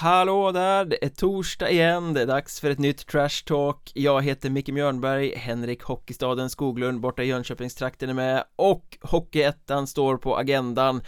[0.00, 3.90] Hallå där, det är torsdag igen, det är dags för ett nytt Trash Talk.
[3.94, 10.16] Jag heter Micke Mjörnberg, Henrik Hockeystaden Skoglund borta i Jönköpingstrakten är med och Hockeyettan står
[10.16, 11.02] på agendan.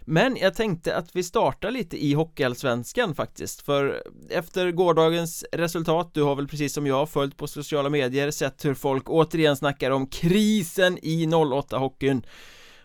[0.00, 6.22] Men jag tänkte att vi startar lite i Hockeyallsvenskan faktiskt För efter gårdagens resultat, du
[6.22, 10.06] har väl precis som jag följt på sociala medier Sett hur folk återigen snackar om
[10.06, 12.22] krisen i 08-hockeyn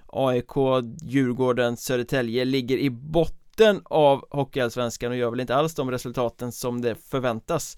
[0.08, 0.56] AIK,
[1.02, 3.47] Djurgården, Södertälje ligger i botten
[3.86, 7.78] av Hockeyallsvenskan och gör väl inte alls de resultaten som det förväntas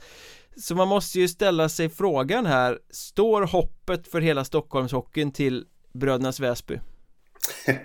[0.58, 6.40] Så man måste ju ställa sig frågan här Står hoppet för hela Stockholmshockeyn till Brödernas
[6.40, 6.80] Väsby?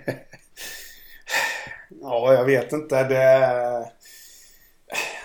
[2.01, 3.03] ja, jag vet inte.
[3.03, 3.91] Det...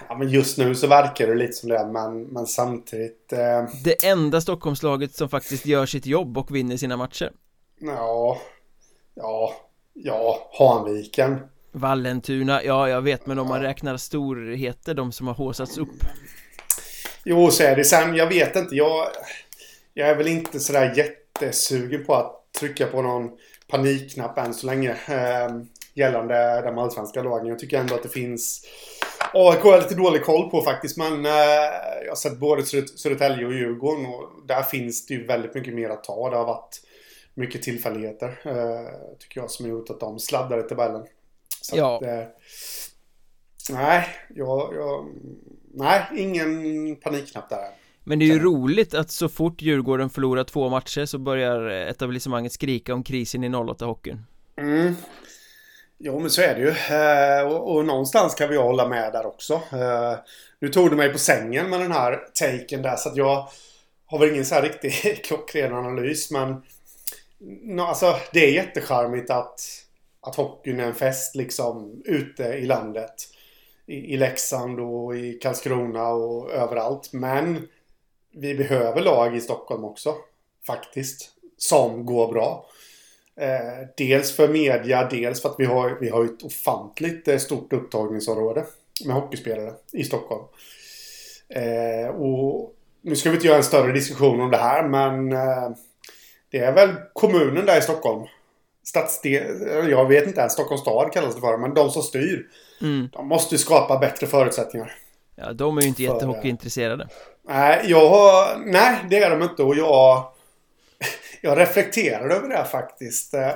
[0.08, 3.32] Ja, men just nu så verkar det lite som det, men, men samtidigt...
[3.32, 3.64] Eh...
[3.84, 7.32] Det enda Stockholmslaget som faktiskt gör sitt jobb och vinner sina matcher.
[7.80, 8.38] Ja,
[9.20, 9.52] Ja,
[9.92, 11.40] ja, Hanviken.
[11.72, 16.04] Vallentuna, ja jag vet men om man räknar storheter, de som har håsats upp.
[17.24, 17.84] Jo, så är det.
[17.84, 19.06] Sen, jag vet inte, jag,
[19.94, 23.30] jag är väl inte sådär jättesugen på att trycka på någon
[23.68, 24.90] panikknapp än så länge.
[24.90, 25.50] Eh,
[25.94, 27.46] gällande de allsvenska lagen.
[27.46, 28.66] Jag tycker ändå att det finns
[29.32, 30.96] AIK har lite dålig koll på faktiskt.
[30.96, 31.32] Men eh,
[32.04, 34.06] jag har sett både Södertälje och Djurgården.
[34.06, 36.30] Och där finns det ju väldigt mycket mer att ta.
[36.30, 36.80] Det har varit
[37.34, 38.40] mycket tillfälligheter.
[38.44, 41.06] Eh, tycker jag som har gjort att de sladdar i tabellen.
[41.60, 41.96] Så ja.
[41.96, 42.24] Att, eh,
[43.70, 45.08] nej, jag, jag,
[45.74, 47.68] nej, ingen panikknapp där.
[48.04, 48.44] Men det är ju så.
[48.44, 53.48] roligt att så fort Djurgården förlorar två matcher så börjar etablissemanget skrika om krisen i
[53.48, 54.18] 08-hockeyn.
[54.56, 54.94] Mm.
[55.98, 56.96] Jo men så är det ju.
[56.96, 59.54] Eh, och, och, någonstans kan vi hålla med där också.
[59.54, 60.18] Eh,
[60.60, 63.48] nu tog du mig på sängen med den här taken där så att jag
[64.06, 66.62] har väl ingen så här riktig klockren analys men
[67.62, 69.60] no, alltså, det är jättecharmigt att,
[70.20, 73.14] att hockeyn är en fest liksom ute i landet.
[73.86, 77.12] I, I Leksand och i Karlskrona och överallt.
[77.12, 77.68] Men
[78.32, 80.14] vi behöver lag i Stockholm också.
[80.66, 81.30] Faktiskt.
[81.56, 82.66] Som går bra.
[83.36, 87.72] Eh, dels för media, dels för att vi har, vi har ett ofantligt eh, stort
[87.72, 88.64] upptagningsområde
[89.04, 90.44] med hockeyspelare i Stockholm.
[91.48, 95.70] Eh, och nu ska vi inte göra en större diskussion om det här men eh,
[96.50, 98.26] det är väl kommunen där i Stockholm.
[98.90, 101.56] Stadsdel, jag vet inte ens, Stockholms stad kallas det för.
[101.56, 102.46] Men de som styr.
[102.80, 103.08] Mm.
[103.12, 104.92] De måste ju skapa bättre förutsättningar.
[105.36, 107.08] Ja, de är ju inte jättehockeyintresserade.
[107.48, 109.62] Nej, jag nej, det är de inte.
[109.62, 110.32] Och jag,
[111.40, 113.34] jag reflekterade över det faktiskt.
[113.34, 113.50] Eh,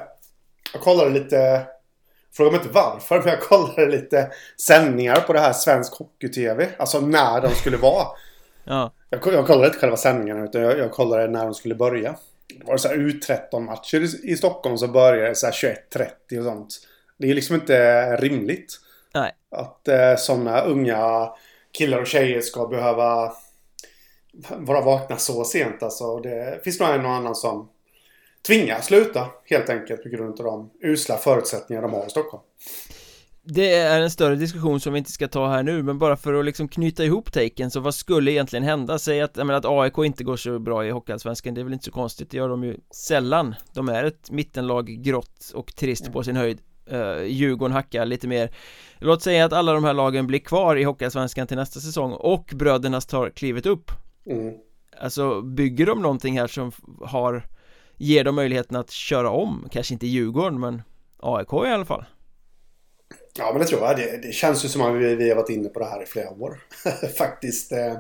[0.73, 1.67] jag kollade lite,
[2.33, 4.31] fråga mig inte varför, men jag kollade lite
[4.61, 6.69] sändningar på det här Svensk Hockey-TV.
[6.79, 8.07] Alltså när de skulle vara.
[8.65, 8.93] Ja.
[9.11, 12.17] Jag, jag kollade inte själva sändningarna utan jag, jag kollade när de skulle börja.
[12.59, 16.75] Det var så här U13-matcher i Stockholm som började så 21.30 och sånt.
[17.19, 18.81] Det är liksom inte rimligt.
[19.15, 19.33] Nej.
[19.51, 21.31] Att eh, sådana unga
[21.79, 23.33] killar och tjejer ska behöva
[24.51, 26.21] vara vakna så sent alltså.
[26.21, 27.69] Det finns nog en och annan som
[28.47, 32.43] tvingas sluta helt enkelt på grund av de usla förutsättningar de har i Stockholm.
[33.47, 36.35] Det är en större diskussion som vi inte ska ta här nu men bara för
[36.35, 38.99] att liksom knyta ihop taken så vad skulle egentligen hända?
[38.99, 41.73] Säg att, jag menar, att AIK inte går så bra i Hockeyallsvenskan, det är väl
[41.73, 43.55] inte så konstigt, det gör de ju sällan.
[43.73, 46.59] De är ett mittenlag grått och trist på sin höjd.
[46.93, 48.51] Uh, Djurgården hackar lite mer.
[48.99, 52.51] Låt säga att alla de här lagen blir kvar i Hockeyallsvenskan till nästa säsong och
[52.55, 53.91] brödernas tar klivet upp.
[54.27, 54.55] Mm.
[55.01, 57.43] Alltså bygger de någonting här som har
[57.97, 60.83] Ger dem möjligheten att köra om, kanske inte Djurgården men
[61.19, 62.05] AIK i alla fall
[63.39, 63.97] Ja, men det tror jag.
[63.97, 66.07] Det, det känns ju som att vi, vi har varit inne på det här i
[66.07, 66.61] flera år.
[67.19, 67.73] Faktiskt.
[67.73, 67.95] Eh,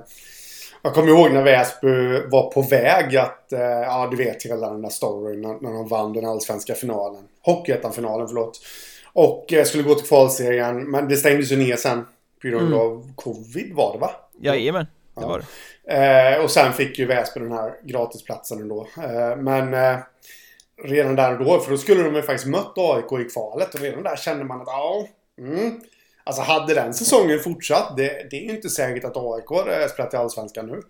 [0.82, 4.82] jag kommer ihåg när Väsby var på väg att, eh, ja du vet hela den
[4.82, 7.22] där storyn när, när de vann den allsvenska finalen.
[7.42, 8.60] Hockeyettan-finalen, förlåt.
[9.12, 12.06] Och eh, skulle gå till kvalserien, men det stängdes ju ner sen.
[12.42, 12.78] På grund mm.
[12.78, 14.10] av covid var det va?
[14.40, 15.28] Jajamän, det ja.
[15.28, 15.44] var
[15.84, 16.38] det.
[16.38, 18.86] och sen fick ju Väsby den här gratisplatsen ändå.
[19.36, 19.74] men
[20.82, 23.74] redan där och då, för då skulle de ju faktiskt mött AIK i kvalet.
[23.74, 25.06] Och redan där kände man att ja,
[25.38, 25.80] Mm.
[26.24, 30.14] Alltså hade den säsongen fortsatt, det, det är ju inte säkert att AIK hade spelat
[30.14, 30.82] i Allsvenskan nu.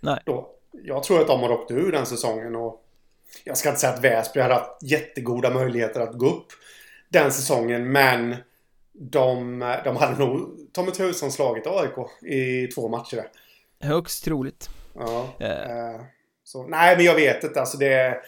[0.00, 0.22] Nej.
[0.26, 2.84] Då, jag tror att de har åkt ur den säsongen och
[3.44, 6.46] jag ska inte säga att Väsby hade haft jättegoda möjligheter att gå upp
[7.08, 8.36] den säsongen, men
[8.92, 13.26] de, de hade nog mig tusan slagit AIK i två matcher.
[13.80, 14.68] Högst troligt.
[14.94, 15.28] Ja.
[15.40, 16.04] Uh.
[16.44, 17.60] Så, nej, men jag vet inte.
[17.60, 18.20] Alltså det,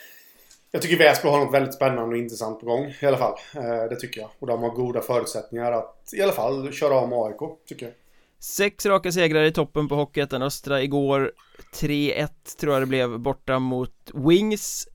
[0.73, 3.35] jag tycker Väsby har något väldigt spännande och intressant på gång i alla fall.
[3.55, 4.31] Eh, det tycker jag.
[4.39, 7.95] Och de har goda förutsättningar att i alla fall köra om AIK, tycker jag.
[8.41, 11.33] Sex raka segrar i toppen på Hockeyettan Östra igår
[11.75, 12.29] 3-1
[12.61, 14.89] tror jag det blev borta mot Wings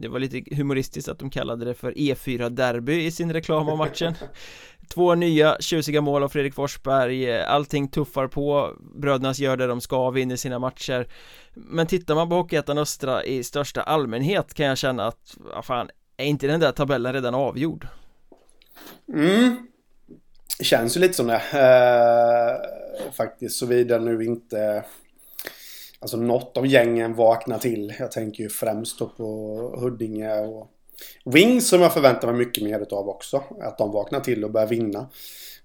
[0.00, 4.14] det var lite humoristiskt att de kallade det för E4-derby i sin reklam om matchen.
[4.88, 7.40] Två nya tjusiga mål av Fredrik Forsberg.
[7.42, 8.72] Allting tuffar på.
[8.94, 11.08] Brödernas gör det de ska, vinner sina matcher.
[11.54, 15.90] Men tittar man på Hockeyettan Östra i största allmänhet kan jag känna att, vad fan,
[16.16, 17.86] är inte den där tabellen redan avgjord?
[19.14, 19.66] Mm.
[20.60, 21.42] Känns ju lite som det.
[21.52, 24.84] Eh, Faktiskt såvida nu inte
[26.00, 29.24] Alltså något av gängen vaknar till Jag tänker ju främst då på
[29.80, 30.70] Huddinge och
[31.24, 33.42] Wings som jag förväntar mig mycket mer utav också.
[33.60, 35.08] Att de vaknar till och börjar vinna.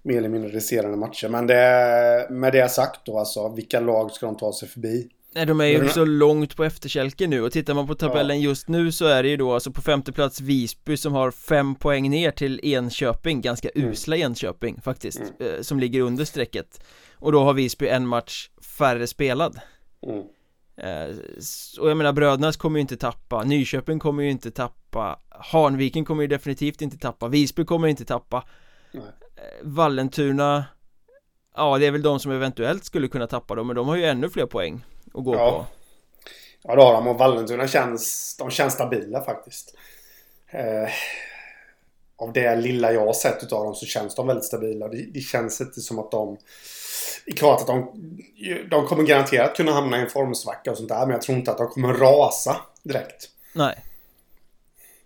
[0.02, 1.28] Mer eller mindre resterande matcher.
[1.28, 5.08] Men det, med det sagt då alltså, vilka lag ska de ta sig förbi?
[5.34, 8.48] Nej de är ju så långt på efterkälken nu och tittar man på tabellen ja.
[8.48, 11.74] just nu så är det ju då alltså på femte plats Visby som har fem
[11.74, 13.90] poäng ner till Enköping, ganska mm.
[13.90, 15.54] usla Enköping faktiskt, mm.
[15.54, 16.80] Eh, som ligger under strecket
[17.14, 19.60] Och då har Visby en match färre spelad
[20.06, 20.24] mm.
[20.76, 21.16] Eh,
[21.80, 26.22] och jag menar Brödernas kommer ju inte tappa Nyköping kommer ju inte tappa Hanviken kommer
[26.22, 28.44] ju definitivt inte tappa Visby kommer inte tappa.
[28.94, 29.00] Eh,
[29.62, 30.64] Vallentuna
[31.56, 34.04] Ja det är väl de som eventuellt skulle kunna tappa dem men de har ju
[34.04, 34.84] ännu fler poäng
[35.14, 35.50] att gå ja.
[35.50, 35.66] på
[36.62, 39.76] Ja det har de och Vallentuna känns De känns stabila faktiskt
[40.50, 40.90] eh,
[42.16, 45.20] Av det lilla jag har sett utav dem så känns de väldigt stabila det, det
[45.20, 46.36] känns inte som att de
[47.36, 47.90] klart att de,
[48.70, 51.00] de kommer garanterat kunna hamna i en formsvacka och sånt där.
[51.00, 53.28] Men jag tror inte att de kommer rasa direkt.
[53.52, 53.84] Nej.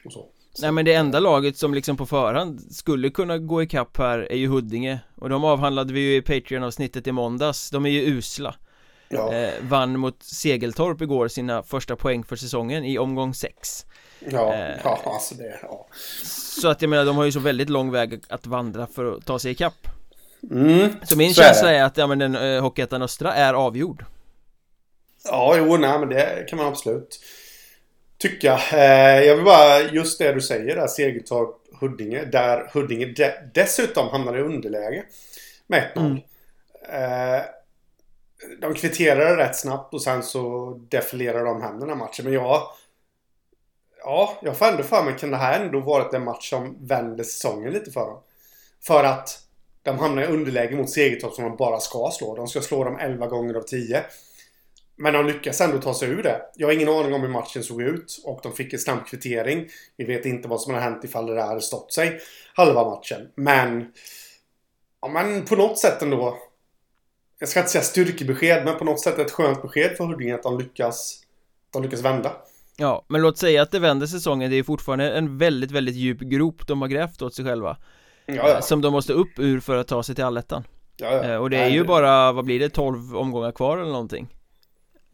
[0.04, 0.26] Och så.
[0.52, 0.62] så.
[0.62, 4.36] Nej men det enda laget som liksom på förhand skulle kunna gå ikapp här är
[4.36, 8.54] ju Huddinge Och de avhandlade vi ju i Patreon-avsnittet i måndags De är ju usla
[9.08, 9.34] ja.
[9.34, 13.86] eh, Vann mot Segeltorp igår sina första poäng för säsongen i omgång 6
[14.30, 15.86] Ja, eh, ja alltså det, ja
[16.24, 19.26] Så att jag menar de har ju så väldigt lång väg att vandra för att
[19.26, 19.88] ta sig ikapp
[20.50, 23.54] Mm, så min så känsla är, är, att ja, men den uh, Hockeyettan Östra är
[23.54, 24.04] avgjord
[25.24, 27.20] Ja, jo, nej men det kan man absolut
[28.18, 28.60] tycka.
[28.72, 34.08] Eh, jag vill bara, just det du säger där, Segeltorp, Huddinge, där Huddinge de dessutom
[34.08, 35.04] hamnade i underläge
[35.66, 36.00] med 1-0.
[36.00, 36.22] Mm.
[37.36, 37.42] Eh,
[38.60, 42.24] de kvitterade rätt snabbt och sen så defilerade de hem den här matchen.
[42.24, 42.62] Men jag...
[44.04, 47.24] Ja, jag får ändå för mig kan det här ändå varit en match som vände
[47.24, 48.22] säsongen lite för dem.
[48.80, 49.47] För att
[49.88, 52.36] de hamnar i underläge mot Segertorp som de bara ska slå.
[52.36, 54.02] De ska slå dem 11 gånger av 10.
[54.96, 56.42] Men de lyckas ändå ta sig ur det.
[56.54, 59.68] Jag har ingen aning om hur matchen såg ut och de fick en snabb kvittering.
[59.96, 62.20] Vi vet inte vad som har hänt ifall det där hade stått sig
[62.54, 63.20] halva matchen.
[63.34, 63.92] Men...
[65.00, 66.38] Ja, men på något sätt ändå.
[67.38, 70.42] Jag ska inte säga styrkebesked, men på något sätt ett skönt besked för Huddinge att
[70.42, 71.20] de lyckas,
[71.72, 72.32] de lyckas vända.
[72.76, 74.50] Ja, men låt säga att det vänder säsongen.
[74.50, 77.76] Det är fortfarande en väldigt, väldigt djup grop de har grävt åt sig själva
[78.36, 78.62] ja, ja.
[78.62, 80.64] Som de måste upp ur för att ta sig till allettan.
[80.96, 81.24] Ja.
[81.24, 84.34] Eh, och det är ju bara, vad blir det, 12 omgångar kvar eller någonting?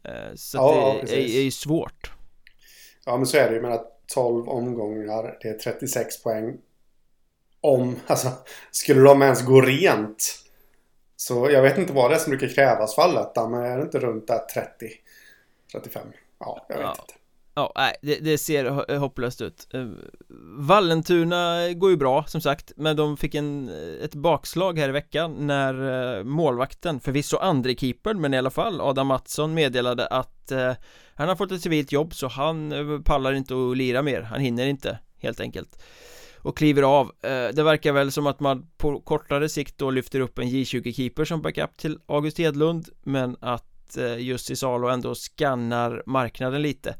[0.03, 2.11] Eh, Så ja, det är, är ju svårt.
[3.05, 6.57] Ja men så är det ju, men att 12 omgångar, det är 36 poäng.
[7.61, 8.27] Om, alltså,
[8.71, 10.41] skulle de ens gå rent?
[11.15, 13.83] Så jag vet inte vad det är som brukar krävas för allettan, men är det
[13.83, 14.89] inte runt där 30
[15.71, 16.07] 35?
[16.39, 17.13] Ja, jag vet inte
[17.57, 19.67] Ja, nej, det, det, ser hopplöst ut.
[19.73, 19.87] Eh,
[20.57, 24.91] Vallentuna går ju bra som sagt Men de fick en, eh, ett bakslag här i
[24.91, 30.51] veckan när eh, målvakten, förvisso andre keepern men i alla fall Adam Mattsson meddelade att
[30.51, 30.73] eh,
[31.15, 32.73] Han har fått ett civilt jobb så han
[33.05, 35.83] pallar inte att lira mer, han hinner inte helt enkelt
[36.45, 37.11] och kliver av.
[37.21, 41.25] Eh, Det verkar väl som att man på kortare sikt då lyfter upp en J20-keeper
[41.25, 46.95] som backup till August Hedlund Men att eh, i Salo ändå skannar marknaden lite.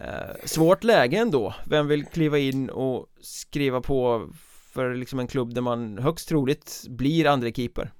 [0.00, 4.28] Eh, svårt läge ändå Vem vill kliva in och skriva på
[4.74, 7.92] för liksom en klubb där man högst troligt blir andra keeper?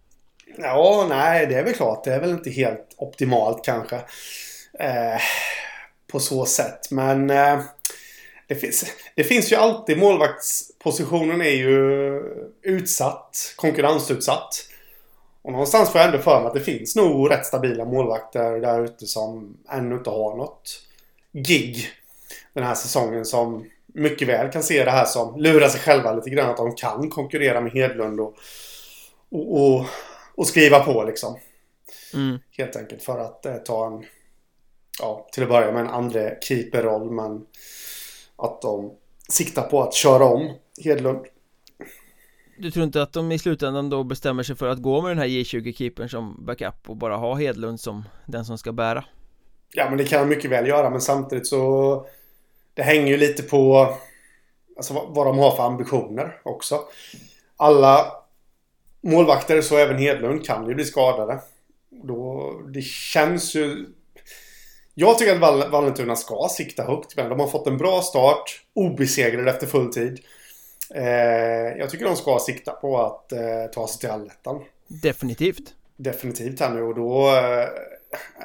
[0.59, 2.05] Ja, nej, det är väl klart.
[2.05, 3.97] Det är väl inte helt optimalt kanske.
[4.79, 5.21] Eh,
[6.13, 6.91] på så sätt.
[6.91, 7.61] Men eh,
[8.47, 8.85] det, finns,
[9.15, 12.23] det finns ju alltid målvaktspositionen är ju
[12.63, 14.65] utsatt, konkurrensutsatt.
[15.43, 18.85] Och någonstans får jag ändå för mig att det finns nog rätt stabila målvakter där
[18.85, 20.88] ute som ännu inte har något
[21.33, 21.89] gig
[22.53, 26.31] den här säsongen som mycket väl kan se det här som lurar sig själva lite
[26.31, 26.51] grann.
[26.51, 28.37] Att de kan konkurrera med Hedlund och,
[29.31, 29.87] och, och,
[30.35, 31.39] och skriva på liksom.
[32.15, 32.39] Mm.
[32.51, 34.05] Helt enkelt för att eh, ta en,
[35.01, 37.11] ja, till att börja med en andra keeperroll.
[37.11, 37.47] Men
[38.37, 38.93] att de
[39.29, 40.55] siktar på att köra om
[40.85, 41.27] Hedlund.
[42.59, 45.19] Du tror inte att de i slutändan då bestämmer sig för att gå med den
[45.19, 49.05] här J20-keepern som backup och bara ha Hedlund som den som ska bära?
[49.73, 50.91] Ja, men det kan de mycket väl göra.
[50.91, 52.07] Men samtidigt så...
[52.75, 53.95] Det hänger ju lite på
[54.77, 56.81] alltså, vad de har för ambitioner också.
[57.57, 58.13] Alla
[59.01, 61.41] målvakter, så även Hedlund, kan ju bli skadade.
[61.91, 63.87] Då, det känns ju...
[64.95, 67.17] Jag tycker att Vallentuna ska sikta högt.
[67.17, 68.63] Men de har fått en bra start.
[68.75, 70.21] Obesegrade efter full tid.
[70.95, 74.65] Eh, jag tycker de ska sikta på att eh, ta sig till allettan.
[74.87, 75.75] Definitivt.
[75.97, 77.37] Definitivt här nu och då...
[77.37, 77.69] Eh,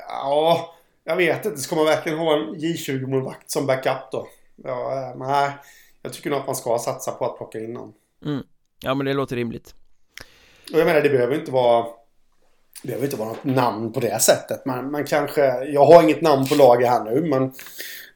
[0.08, 1.62] ja, jag vet inte.
[1.62, 4.28] Ska man verkligen ha en J20-målvakt som backup då?
[4.64, 5.52] Ja, eh, nej.
[6.02, 7.94] Jag tycker nog att man ska satsa på att plocka in någon.
[8.26, 8.44] Mm.
[8.84, 9.76] Ja, men det låter rimligt.
[10.74, 11.86] Och jag menar, det behöver inte vara...
[12.82, 14.66] Det behöver inte vara något namn på det sättet.
[14.66, 15.42] Man, man kanske...
[15.64, 17.52] Jag har inget namn på laget här nu, men...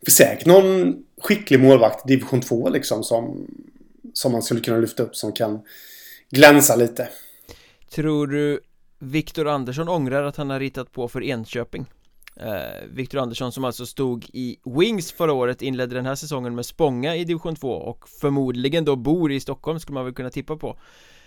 [0.05, 3.47] För säkert någon skicklig målvakt i division 2 liksom som...
[4.13, 5.61] Som man skulle kunna lyfta upp som kan
[6.29, 7.09] glänsa lite.
[7.91, 8.59] Tror du
[8.99, 11.85] Viktor Andersson ångrar att han har ritat på för Enköping?
[12.39, 16.65] Eh, Viktor Andersson som alltså stod i Wings förra året inledde den här säsongen med
[16.65, 20.57] Spånga i division 2 och förmodligen då bor i Stockholm skulle man väl kunna tippa
[20.57, 20.77] på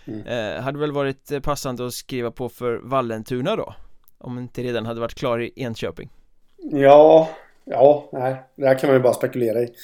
[0.05, 0.27] mm.
[0.27, 3.75] eh, Hade väl varit passande att skriva på för Vallentuna då
[4.19, 6.11] Om inte redan hade varit klar i Enköping
[6.57, 7.29] Ja,
[7.65, 9.75] ja, nej, det här kan man ju bara spekulera i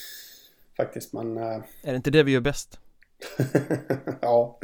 [0.77, 1.15] Faktiskt.
[1.15, 1.21] Eh...
[1.21, 2.81] Är det inte det vi gör bäst?
[4.21, 4.59] ja,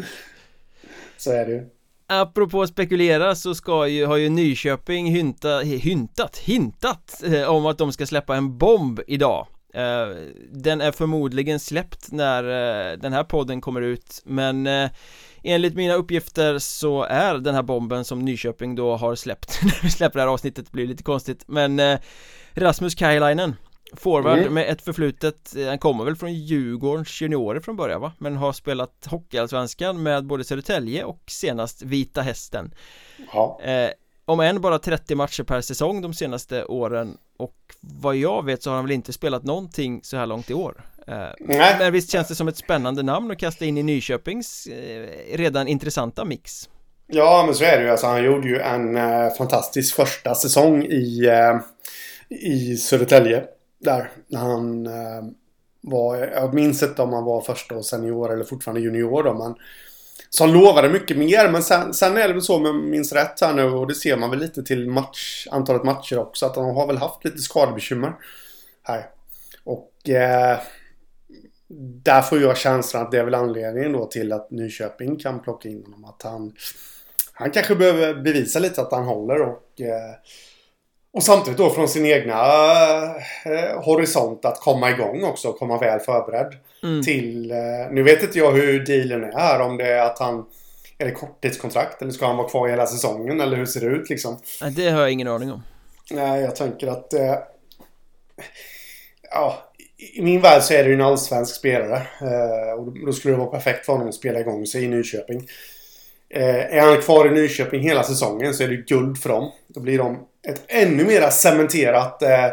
[1.17, 1.69] så är det ju
[2.21, 7.93] Apropå spekulera så ska ju, har ju Nyköping hynta, hyntat, hintat eh, om att de
[7.93, 9.47] ska släppa en bomb idag.
[9.75, 10.07] Eh,
[10.51, 14.91] Den är förmodligen släppt när eh, den här podden kommer ut men eh,
[15.45, 19.91] Enligt mina uppgifter så är den här bomben som Nyköping då har släppt När vi
[19.91, 21.99] släpper det här avsnittet blir lite konstigt men eh,
[22.55, 23.55] Rasmus Kajlainen
[23.97, 24.55] Forward mm.
[24.55, 28.13] med ett förflutet, han kommer väl från Djurgårdens juniorer från början va?
[28.19, 32.75] Men har spelat Hockeyallsvenskan med både Södertälje och senast Vita Hästen
[33.33, 33.61] ja.
[33.63, 33.91] eh,
[34.25, 38.71] Om än bara 30 matcher per säsong de senaste åren Och vad jag vet så
[38.71, 42.29] har han väl inte spelat någonting så här långt i år eh, Men visst känns
[42.29, 46.69] det som ett spännande namn att kasta in i Nyköpings eh, redan intressanta mix
[47.07, 50.85] Ja men så är det ju alltså han gjorde ju en eh, fantastisk första säsong
[50.85, 51.57] i eh,
[52.29, 53.45] i Södertälje
[53.83, 54.11] där.
[54.29, 55.23] När han eh,
[55.81, 59.35] var, jag minns inte om han var första och senior eller fortfarande junior då.
[59.35, 59.55] Men,
[60.31, 61.49] så han lovade mycket mer.
[61.49, 63.95] Men sen, sen är det väl så om jag minns rätt här nu och det
[63.95, 66.47] ser man väl lite till match, antalet matcher också.
[66.47, 68.13] Att han har väl haft lite skadebekymmer
[68.83, 69.07] här.
[69.65, 70.59] Och eh,
[72.05, 75.69] där får jag känslan att det är väl anledningen då till att Nyköping kan plocka
[75.69, 76.05] in honom.
[76.05, 76.53] Att han,
[77.33, 80.15] han kanske behöver bevisa lite att han håller och eh,
[81.13, 82.35] och samtidigt då från sin egna
[83.45, 86.55] eh, horisont att komma igång också och komma väl förberedd.
[86.83, 87.03] Mm.
[87.03, 87.57] Till, eh,
[87.91, 89.61] nu vet inte jag hur dealen är här.
[89.61, 90.45] Om det är att han
[90.99, 94.11] är det korttidskontrakt eller ska han vara kvar hela säsongen eller hur ser det ut
[94.11, 94.39] liksom?
[94.77, 95.63] Det har jag ingen aning om.
[96.11, 97.15] Nej, jag tänker att...
[97.15, 97.35] Eh,
[99.31, 99.73] ja,
[100.15, 102.03] i min värld så är det ju en allsvensk spelare.
[102.21, 105.49] Eh, och då skulle det vara perfekt för honom att spela igång sig i Nyköping.
[106.29, 109.53] Eh, är han kvar i Nyköping hela säsongen så är det guld för dem.
[109.69, 112.49] Då blir de ett ännu mer cementerat eh,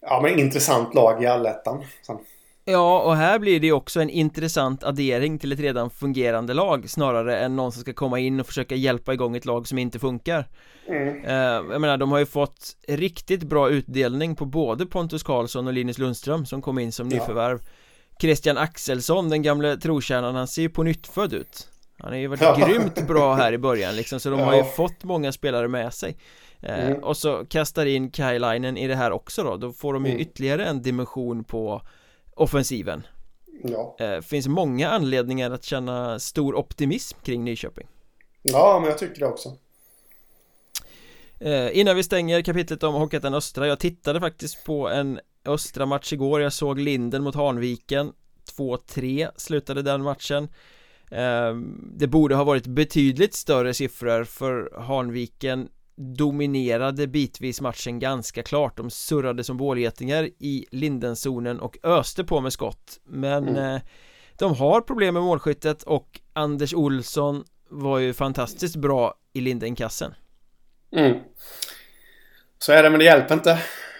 [0.00, 1.84] ja, men intressant lag i allettan.
[2.64, 7.38] Ja, och här blir det också en intressant addering till ett redan fungerande lag snarare
[7.38, 10.48] än någon som ska komma in och försöka hjälpa igång ett lag som inte funkar.
[10.88, 11.24] Mm.
[11.24, 15.72] Eh, jag menar, de har ju fått riktigt bra utdelning på både Pontus Karlsson och
[15.72, 17.58] Linus Lundström som kom in som nyförvärv.
[17.62, 17.70] Ja.
[18.20, 21.69] Christian Axelsson, den gamle trotjänaren, han ser ju på nytt född ut.
[22.02, 22.66] Han har ju varit ja.
[22.66, 26.16] grymt bra här i början liksom, så de har ju fått många spelare med sig.
[26.60, 27.04] Eh, mm.
[27.04, 30.22] Och så kastar in Kajlainen i det här också då, då får de ju mm.
[30.22, 31.82] ytterligare en dimension på
[32.34, 33.06] offensiven.
[33.62, 33.96] Ja.
[33.98, 37.86] Eh, Finns många anledningar att känna stor optimism kring Nyköping.
[38.42, 39.56] Ja, men jag tycker det också.
[41.40, 46.12] Eh, Innan vi stänger kapitlet om Hockeyettan Östra Jag tittade faktiskt på en Östra match
[46.12, 46.40] igår.
[46.40, 48.12] Jag såg Linden mot Hanviken.
[48.56, 50.48] 2-3 slutade den matchen
[51.92, 58.90] Det borde ha varit betydligt större siffror för Hanviken dominerade bitvis matchen ganska klart De
[58.90, 63.74] surrade som bålgetingar i Lindenzonen och öste på med skott Men mm.
[63.74, 63.80] eh,
[64.38, 70.14] de har problem med målskyttet och Anders Olsson var ju fantastiskt bra i Lindenkassen
[70.96, 71.18] mm.
[72.58, 73.58] Så är det men det hjälper inte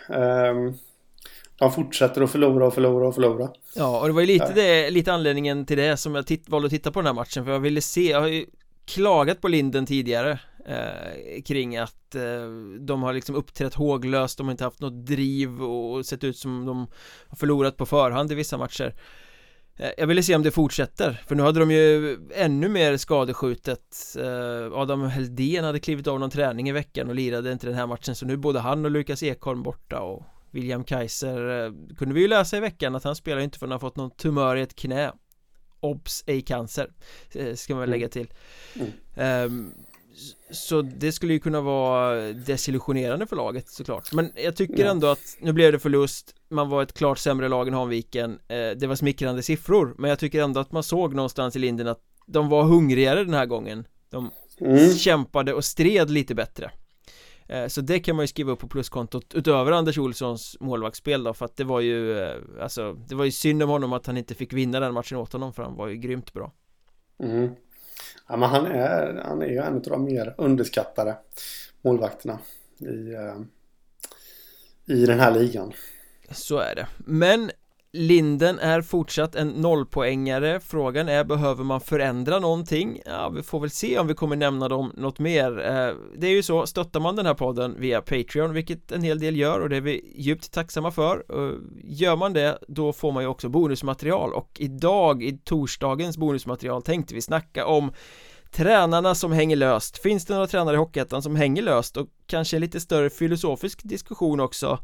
[0.09, 0.79] um,
[1.61, 3.49] De fortsätter att förlora och förlora och förlora.
[3.75, 6.67] Ja och det var ju lite, det, lite anledningen till det som jag titt, valde
[6.67, 8.47] att titta på den här matchen för jag ville se Jag har ju
[8.85, 12.23] klagat på Linden tidigare eh, kring att eh,
[12.81, 16.67] de har liksom uppträtt håglöst, de har inte haft något driv och sett ut som
[16.67, 16.87] de
[17.29, 18.95] har förlorat på förhand i vissa matcher.
[19.77, 24.17] Eh, jag ville se om det fortsätter, för nu hade de ju ännu mer skadeskjutet.
[24.19, 27.87] Eh, Adam Heldén hade klivit av någon träning i veckan och lirade inte den här
[27.87, 32.15] matchen så nu är både han och Lukas Ekholm borta och William Kaiser eh, kunde
[32.15, 34.57] vi ju läsa i veckan att han spelar inte för att han fått någon tumör
[34.57, 35.13] i ett knä.
[35.81, 36.91] Obs, ej cancer
[37.55, 38.33] Ska man lägga till.
[38.75, 39.47] Mm.
[39.47, 39.75] um,
[40.51, 44.13] så det skulle ju kunna vara desillusionerande för laget såklart.
[44.13, 47.69] Men jag tycker ändå att nu blev det förlust Man var ett klart sämre lag
[47.69, 49.95] än Hanviken eh, Det var smickrande siffror.
[49.99, 53.35] Men jag tycker ändå att man såg någonstans i linden att De var hungrigare den
[53.35, 53.85] här gången.
[54.11, 54.31] De
[54.61, 54.95] mm.
[54.95, 56.65] kämpade och stred lite bättre.
[56.65, 56.80] eh,
[57.69, 61.45] så det kan man ju skriva upp på pluskontot utöver Anders Olssons målvaktsspel då för
[61.45, 62.29] att det var ju
[62.61, 65.33] Alltså det var ju synd om honom att han inte fick vinna den matchen åt
[65.33, 66.53] honom för han var ju grymt bra
[67.23, 67.51] mm.
[68.29, 71.17] Ja, men han är, han är ju en av de mer underskattade
[71.83, 72.39] målvakterna
[72.79, 73.41] i, uh,
[74.87, 75.73] i den här ligan.
[76.31, 76.87] Så är det.
[76.99, 77.51] Men
[77.93, 80.61] Linden är fortsatt en nollpoängare.
[80.61, 83.01] Frågan är, behöver man förändra någonting?
[83.07, 85.59] Ja, vi får väl se om vi kommer nämna dem något mer.
[85.59, 89.19] Eh, det är ju så, stöttar man den här podden via Patreon, vilket en hel
[89.19, 91.53] del gör och det är vi djupt tacksamma för eh,
[91.85, 94.33] Gör man det, då får man ju också bonusmaterial.
[94.33, 97.93] Och idag, i torsdagens bonusmaterial, tänkte vi snacka om
[98.51, 101.97] Tränarna som hänger löst, finns det några tränare i Hockeyettan som hänger löst?
[101.97, 104.79] Och kanske en lite större filosofisk diskussion också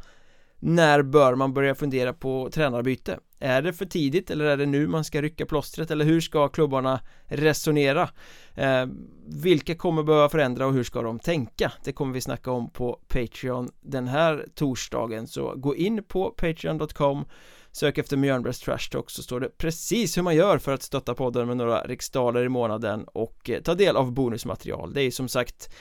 [0.58, 3.18] när bör man börja fundera på tränarbyte?
[3.38, 6.48] Är det för tidigt eller är det nu man ska rycka plåstret eller hur ska
[6.48, 8.08] klubbarna resonera?
[8.54, 8.86] Eh,
[9.26, 11.72] vilka kommer behöva förändra och hur ska de tänka?
[11.84, 17.24] Det kommer vi snacka om på Patreon den här torsdagen så gå in på patreon.com
[17.72, 21.14] Sök efter Mjölnbergs Trash Talk så står det precis hur man gör för att stötta
[21.14, 25.28] podden med några riksdaler i månaden och eh, ta del av bonusmaterial Det är som
[25.28, 25.74] sagt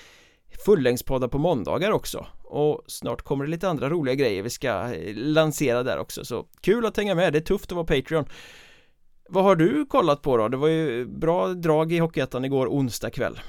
[0.66, 5.16] fullängdspoddar på måndagar också och snart kommer det lite andra roliga grejer vi ska eh,
[5.16, 8.26] lansera där också så kul att hänga med, det är tufft att vara Patreon
[9.30, 10.48] Vad har du kollat på då?
[10.48, 13.40] Det var ju bra drag i Hockeyettan igår onsdag kväll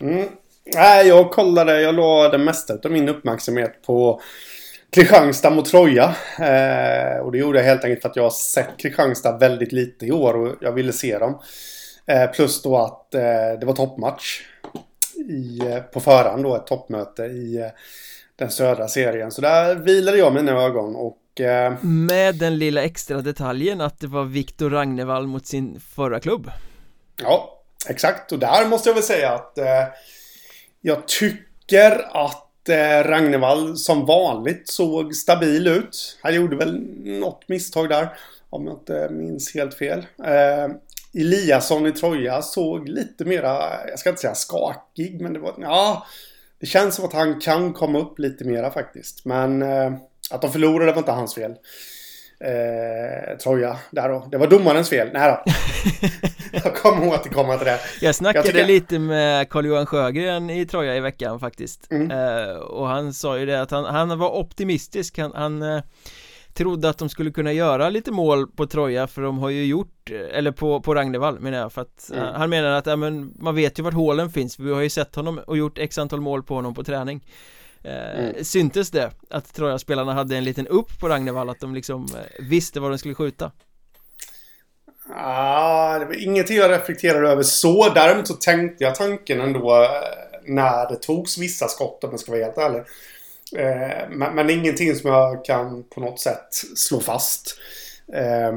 [0.00, 0.28] mm.
[0.74, 4.20] Nej, jag kollade, jag la det mesta av min uppmärksamhet på
[4.90, 6.16] Kristianstad mot Troja.
[6.38, 10.06] Eh, och det gjorde jag helt enkelt för att jag har sett Kristianstad väldigt lite
[10.06, 11.38] i år och jag ville se dem.
[12.06, 13.20] Eh, plus då att eh,
[13.60, 14.42] det var toppmatch
[15.28, 17.68] i, eh, på förhand då, ett toppmöte i eh,
[18.36, 19.30] den södra serien.
[19.30, 24.06] Så där vilade jag mina ögon och eh, Med den lilla extra detaljen att det
[24.06, 26.50] var Viktor Ragnevall mot sin förra klubb.
[27.22, 28.32] Ja, exakt.
[28.32, 29.84] Och där måste jag väl säga att eh,
[30.80, 36.18] Jag tycker att eh, Ragnevall som vanligt såg stabil ut.
[36.22, 38.08] Han gjorde väl något misstag där
[38.50, 40.06] Om jag inte minns helt fel.
[40.24, 40.68] Eh,
[41.16, 46.06] Eliasson i Troja såg lite mera, jag ska inte säga skakig, men det var, ja,
[46.60, 49.24] det känns som att han kan komma upp lite mera faktiskt.
[49.24, 49.92] Men eh,
[50.30, 51.54] att de förlorade var inte hans fel.
[52.40, 54.28] Eh, Troja, där då.
[54.30, 55.08] Det var domarens fel.
[55.12, 55.52] Nej då.
[56.64, 57.80] jag kommer återkomma till det.
[58.00, 58.66] Jag snackade jag tycker...
[58.66, 61.92] lite med Carl-Johan Sjögren i Troja i veckan faktiskt.
[61.92, 62.10] Mm.
[62.10, 65.18] Eh, och han sa ju det att han, han var optimistisk.
[65.18, 65.82] Han, han eh,
[66.56, 70.10] trodde att de skulle kunna göra lite mål på Troja för de har ju gjort,
[70.10, 72.34] eller på, på Ragnevall menar jag för att mm.
[72.34, 75.14] han menar att, ja men man vet ju vart hålen finns, vi har ju sett
[75.14, 77.24] honom och gjort x antal mål på honom på träning
[77.82, 78.44] eh, mm.
[78.44, 82.80] Syntes det att Troja-spelarna hade en liten upp på Ragnevall, att de liksom eh, visste
[82.80, 83.52] var de skulle skjuta?
[85.14, 89.88] Ah, det var ingenting jag reflekterade över så, däremot så tänkte jag tanken ändå eh,
[90.46, 92.82] när det togs vissa skott om jag ska vara helt ärlig
[93.52, 97.58] Eh, men, men ingenting som jag kan på något sätt slå fast.
[98.12, 98.52] Eh,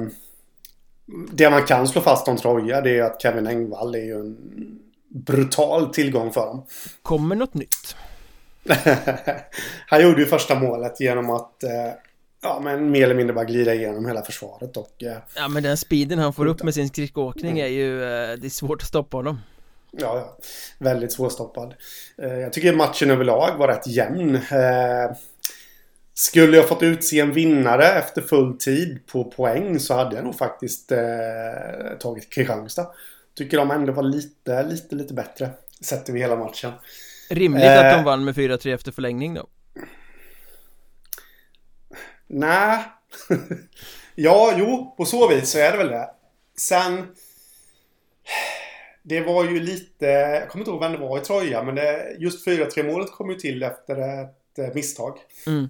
[1.32, 4.38] det man kan slå fast om Troja det är att Kevin Engvall är ju en
[5.10, 6.66] brutal tillgång för dem.
[7.02, 7.96] Kommer något nytt?
[9.88, 11.94] han gjorde ju första målet genom att eh,
[12.42, 15.04] ja, men mer eller mindre bara glida igenom hela försvaret och...
[15.04, 18.04] Eh, ja, men den speeden han får upp med sin skridskoåkning är ju...
[18.04, 19.40] Eh, det är svårt att stoppa honom.
[19.92, 20.38] Ja.
[20.78, 21.74] Väldigt svårstoppad.
[22.18, 24.36] Eh, jag tycker matchen överlag var rätt jämn.
[24.36, 25.18] Eh,
[26.14, 30.36] skulle jag fått utse en vinnare efter full tid på poäng så hade jag nog
[30.36, 31.00] faktiskt eh,
[32.00, 32.88] tagit Kristianstad.
[33.38, 35.50] Tycker de ändå var lite, lite, lite bättre.
[35.82, 36.72] Sett över hela matchen.
[37.30, 39.48] Rimligt eh, att de vann med 4-3 efter förlängning då?
[42.28, 42.84] Nej.
[44.16, 46.10] ja, jo, på så vis så är det väl det.
[46.58, 47.08] Sen
[49.10, 52.16] det var ju lite, jag kommer inte ihåg vem det var i Troja, men det,
[52.20, 55.18] just 4-3 målet kom ju till efter ett eh, misstag.
[55.48, 55.70] Mm.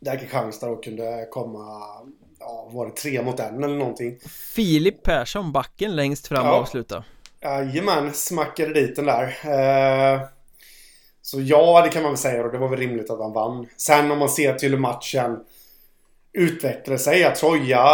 [0.00, 1.82] Där Kristianstad då kunde komma,
[2.40, 4.18] ja, var det tre mot en eller någonting.
[4.54, 6.52] Filip Persson, backen längst fram ja.
[6.52, 7.04] och avsluta.
[7.40, 9.24] Jajamän, smackade dit den där.
[9.44, 10.20] Eh,
[11.22, 13.66] så ja, det kan man väl säga och det var väl rimligt att han vann.
[13.76, 15.38] Sen om man ser till hur matchen
[16.32, 17.24] utvecklade sig.
[17.24, 17.84] Att Troja,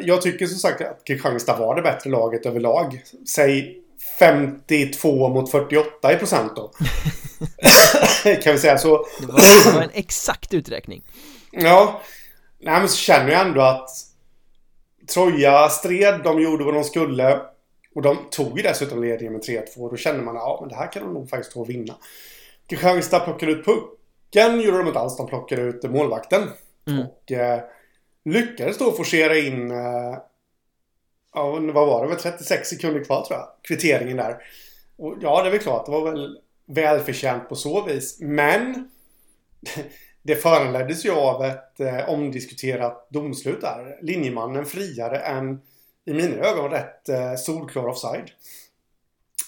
[0.00, 3.02] jag tycker som sagt att Kristianstad var det bättre laget överlag.
[3.34, 3.82] Säg
[4.18, 6.72] 52 mot 48 i procent då.
[8.42, 9.06] kan vi säga så.
[9.20, 11.02] Det var, det var en exakt uträkning.
[11.50, 12.00] Ja.
[12.58, 13.90] Nej men så känner jag ändå att
[15.14, 17.40] Troja stred, de gjorde vad de skulle.
[17.94, 19.90] Och de tog ju dessutom ledningen med 3-2.
[19.90, 21.94] Då kände man ja men det här kan de nog faktiskt ta och vinna.
[22.68, 24.60] Kristianstad plockade ut pucken.
[24.60, 25.16] Gjorde de inte alls.
[25.16, 26.42] De plockade ut målvakten.
[26.88, 27.06] Mm.
[27.06, 27.60] Och eh,
[28.24, 30.18] lyckades då forcera in eh,
[31.36, 32.08] ja, vad var det?
[32.08, 33.48] Väl 36 sekunder kvar tror jag.
[33.62, 34.36] Kvitteringen där.
[34.96, 35.86] Och ja, det är väl klart.
[35.86, 38.18] Det var väl välförtjänt på så vis.
[38.20, 38.90] Men
[40.22, 43.98] det föranleddes ju av ett eh, omdiskuterat domslut där.
[44.02, 45.60] Linjemannen friare än
[46.04, 48.30] i mina ögon rätt eh, solklar offside.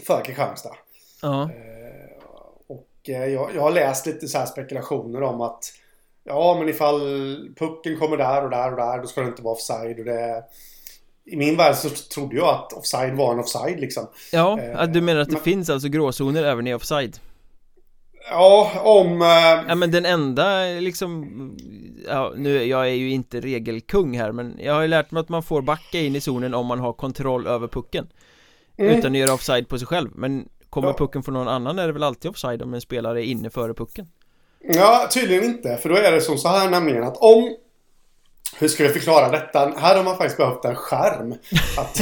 [0.07, 0.77] För Kristianstad.
[1.23, 1.43] Ja.
[1.43, 2.23] Eh,
[2.67, 5.73] och eh, jag, jag har läst lite så spekulationer om att
[6.25, 7.01] Ja men ifall
[7.57, 10.45] pucken kommer där och där och där då ska det inte vara offside och det
[11.31, 15.01] i min värld så trodde jag att offside var en offside liksom Ja, eh, du
[15.01, 17.19] menar att det men, finns alltså gråzoner även i offside?
[18.31, 19.23] Ja, om...
[19.23, 19.69] Eh...
[19.69, 21.29] Ja men den enda liksom
[22.09, 25.29] Ja, nu, jag är ju inte regelkung här men jag har ju lärt mig att
[25.29, 28.09] man får backa in i zonen om man har kontroll över pucken
[28.77, 28.99] mm.
[28.99, 30.95] Utan att göra offside på sig själv Men kommer ja.
[30.95, 33.75] pucken från någon annan är det väl alltid offside om en spelare är inne före
[33.75, 34.07] pucken?
[34.61, 35.77] Ja, tydligen inte.
[35.77, 37.57] För då är det som så här nämligen att om
[38.59, 39.75] hur ska jag förklara detta?
[39.77, 41.33] Här har man faktiskt behövt en skärm
[41.79, 42.01] att,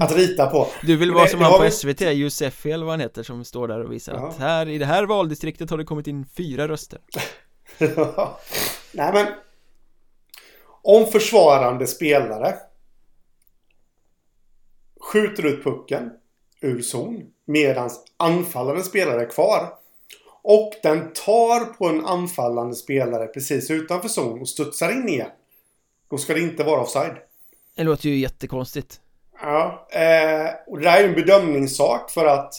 [0.00, 0.68] att rita på.
[0.82, 3.84] Du vill vara som han på SVT, Josefi eller vad han heter, som står där
[3.84, 4.28] och visar ja.
[4.28, 6.98] att här i det här valdistriktet har det kommit in fyra röster.
[8.92, 9.26] Nej men
[10.82, 12.54] Om försvarande spelare
[15.00, 16.10] Skjuter ut pucken
[16.60, 19.68] ur zon medan anfallande spelare är kvar
[20.42, 25.30] och den tar på en anfallande spelare precis utanför zon och studsar in igen
[26.14, 27.16] då ska det inte vara offside.
[27.76, 29.00] Det låter ju jättekonstigt.
[29.42, 32.54] Ja, eh, och det där är ju en bedömningssak för att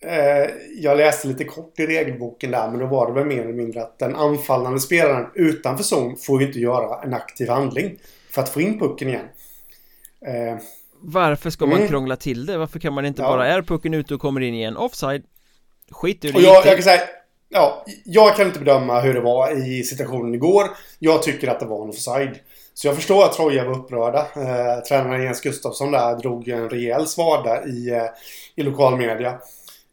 [0.00, 3.52] eh, jag läste lite kort i regelboken där men då var det väl mer eller
[3.52, 7.98] mindre att den anfallande spelaren utanför zon får ju inte göra en aktiv handling
[8.30, 9.28] för att få in pucken igen.
[10.26, 10.58] Eh,
[11.00, 11.88] Varför ska man mm.
[11.88, 12.58] krångla till det?
[12.58, 13.28] Varför kan man inte ja.
[13.28, 15.22] bara, är pucken ute och kommer in igen offside?
[15.90, 17.00] Skit i det och jag, jag kan säga
[17.52, 20.70] ja, jag kan inte bedöma hur det var i situationen igår.
[20.98, 22.38] Jag tycker att det var en offside.
[22.74, 24.18] Så jag förstår att Troja var upprörda.
[24.18, 28.04] Eh, tränaren Jens Gustafsson där drog en rejäl svada i, eh,
[28.56, 29.38] i lokal media.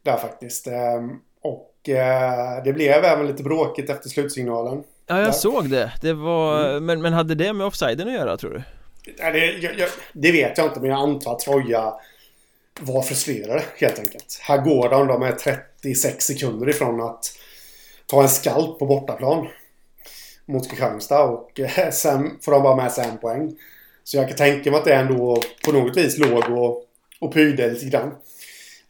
[0.02, 0.66] Där faktiskt.
[0.66, 1.06] Eh,
[1.42, 4.82] och eh, det blev även lite bråkigt efter slutsignalen.
[5.06, 5.32] Ja, jag där.
[5.32, 5.92] såg det.
[6.02, 6.70] Det var...
[6.70, 6.86] Mm.
[6.86, 8.62] Men, men hade det med offsiden att göra, tror du?
[9.18, 11.94] Ja, det, jag, jag, det vet jag inte, men jag antar att Troja
[12.80, 14.40] var frustrerade helt enkelt.
[14.42, 17.39] Här går de, de är 36 sekunder ifrån att
[18.10, 19.46] ta en skalp på bortaplan
[20.46, 23.56] mot Kristianstad och eh, sen får de bara med sig en poäng.
[24.04, 26.84] Så jag kan tänka mig att det ändå på något vis låg och,
[27.20, 28.12] och pyrde lite grann.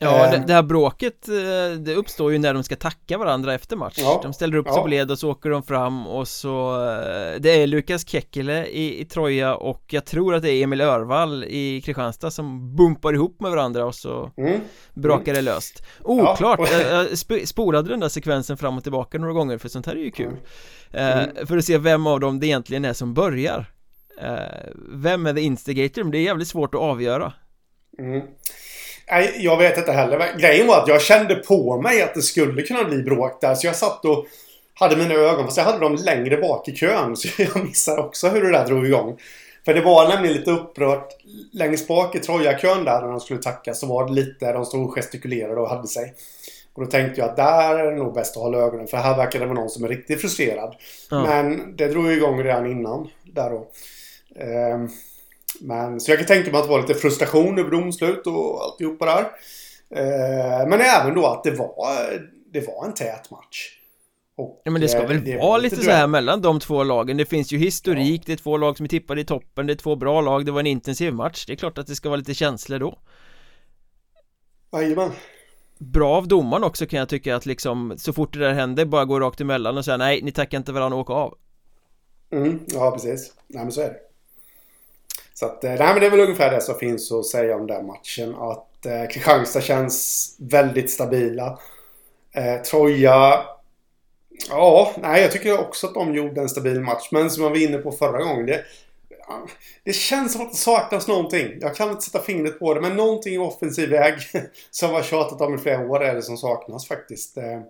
[0.02, 0.46] Ja, det, ehm.
[0.46, 4.20] det, här bråket eh, det uppstår ju när de ska tacka varandra efter match ja,
[4.22, 4.82] De ställer upp sig ja.
[4.82, 9.00] på led och så åker de fram och så eh, Det är Lukas Kekkele i,
[9.00, 13.40] i Troja och jag tror att det är Emil Örvall i Kristianstad som bumpar ihop
[13.40, 14.60] med varandra och så mm.
[14.94, 16.80] brakar det löst Oklart, ja.
[16.90, 20.04] jag, jag spolade den där sekvensen fram och tillbaka några gånger för sånt här är
[20.04, 20.36] ju kul
[20.92, 21.46] mm.
[21.46, 23.66] För att se vem av dem det egentligen är som börjar
[24.92, 26.02] Vem är the instigator?
[26.02, 27.32] Men det är jävligt svårt att avgöra
[27.98, 28.22] mm.
[29.10, 30.38] Nej, jag vet inte heller.
[30.38, 33.54] Grejen var att jag kände på mig att det skulle kunna bli bråk där.
[33.54, 34.26] Så jag satt och
[34.74, 37.16] hade mina ögon, fast jag hade dem längre bak i kön.
[37.16, 39.18] Så jag missade också hur det där drog igång.
[39.64, 41.08] För det var nämligen lite upprört.
[41.52, 44.88] Längst bak i Troja-kön där när de skulle tacka så var det lite, de stod
[44.88, 46.14] och gestikulerade och hade sig.
[46.74, 48.86] Och då tänkte jag att där är det nog bäst att hålla ögonen.
[48.86, 50.76] För här verkar det vara någon som är riktigt frustrerad.
[51.10, 51.22] Ja.
[51.22, 53.08] Men det drog igång redan innan.
[53.24, 53.66] Där då.
[54.44, 54.90] Um,
[55.60, 59.04] men, så jag kan tänka mig att det var lite frustration över domslut och alltihopa
[59.06, 59.30] där.
[59.94, 61.68] Eh, men även då att det var,
[62.52, 63.76] det var en tät match.
[64.36, 67.16] Och, ja men det ska väl det vara lite så här mellan de två lagen
[67.16, 68.24] Det finns ju historik, ja.
[68.26, 70.52] det är två lag som är tippade i toppen Det är två bra lag, det
[70.52, 72.98] var en intensiv match Det är klart att det ska vara lite känslor då
[74.72, 75.10] Jajamän
[75.78, 79.04] Bra av domaren också kan jag tycka att liksom Så fort det där händer bara
[79.04, 81.38] gå rakt emellan och säga nej, ni tackar inte varandra och åka av
[82.32, 84.09] Mm, ja precis Nej men så är det
[85.40, 87.66] så att, eh, nej men det är väl ungefär det som finns att säga om
[87.66, 88.34] den matchen.
[88.34, 91.58] Att eh, Kristianstad känns väldigt stabila.
[92.32, 93.44] Eh, Troja...
[94.48, 97.08] Ja, nej jag tycker också att de gjorde en stabil match.
[97.12, 98.46] Men som jag var inne på förra gången.
[98.46, 98.64] Det,
[99.84, 101.58] det känns som att det saknas någonting.
[101.60, 102.80] Jag kan inte sätta fingret på det.
[102.80, 104.14] Men någonting i offensiv väg
[104.70, 107.36] som har tjatat om i flera år är det som saknas faktiskt.
[107.36, 107.60] Eh,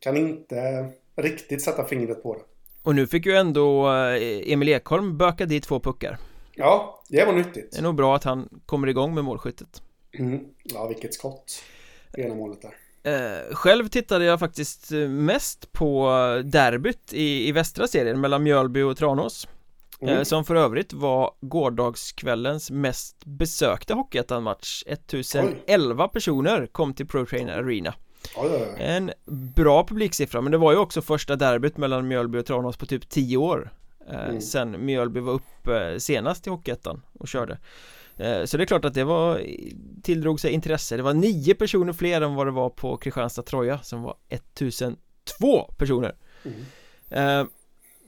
[0.00, 2.40] kan inte riktigt sätta fingret på det.
[2.82, 6.18] Och nu fick ju ändå eh, Emil Ekholm böka dit två puckar.
[6.56, 7.72] Ja, det var nyttigt.
[7.72, 9.82] Det är nog bra att han kommer igång med målskyttet.
[10.18, 10.40] Mm.
[10.64, 11.62] Ja, vilket skott.
[12.16, 12.74] Ena målet där.
[13.06, 16.08] Eh, själv tittade jag faktiskt mest på
[16.44, 19.48] derbyt i, i västra serien mellan Mjölby och Tranås
[20.00, 20.24] mm.
[20.24, 26.10] Som för övrigt var gårdagskvällens mest besökta Hockeyettan-match 1011 Oj.
[26.12, 27.94] personer kom till Pro Trainer Arena
[28.36, 29.12] oj, oj, En
[29.56, 33.08] bra publiksiffra men det var ju också första derbyt mellan Mjölby och Tranås på typ
[33.08, 33.70] 10 år
[34.08, 34.40] mm.
[34.40, 37.58] Sen Mjölby var uppe senast i Hockeyettan och körde.
[38.16, 39.42] Eh, så det är klart att det var
[40.02, 40.96] tilldrog sig intresse.
[40.96, 45.74] Det var nio personer fler än vad det var på Kristianstad Troja som var 1002
[45.76, 46.14] personer.
[46.44, 46.60] Mm.
[47.10, 47.46] Eh,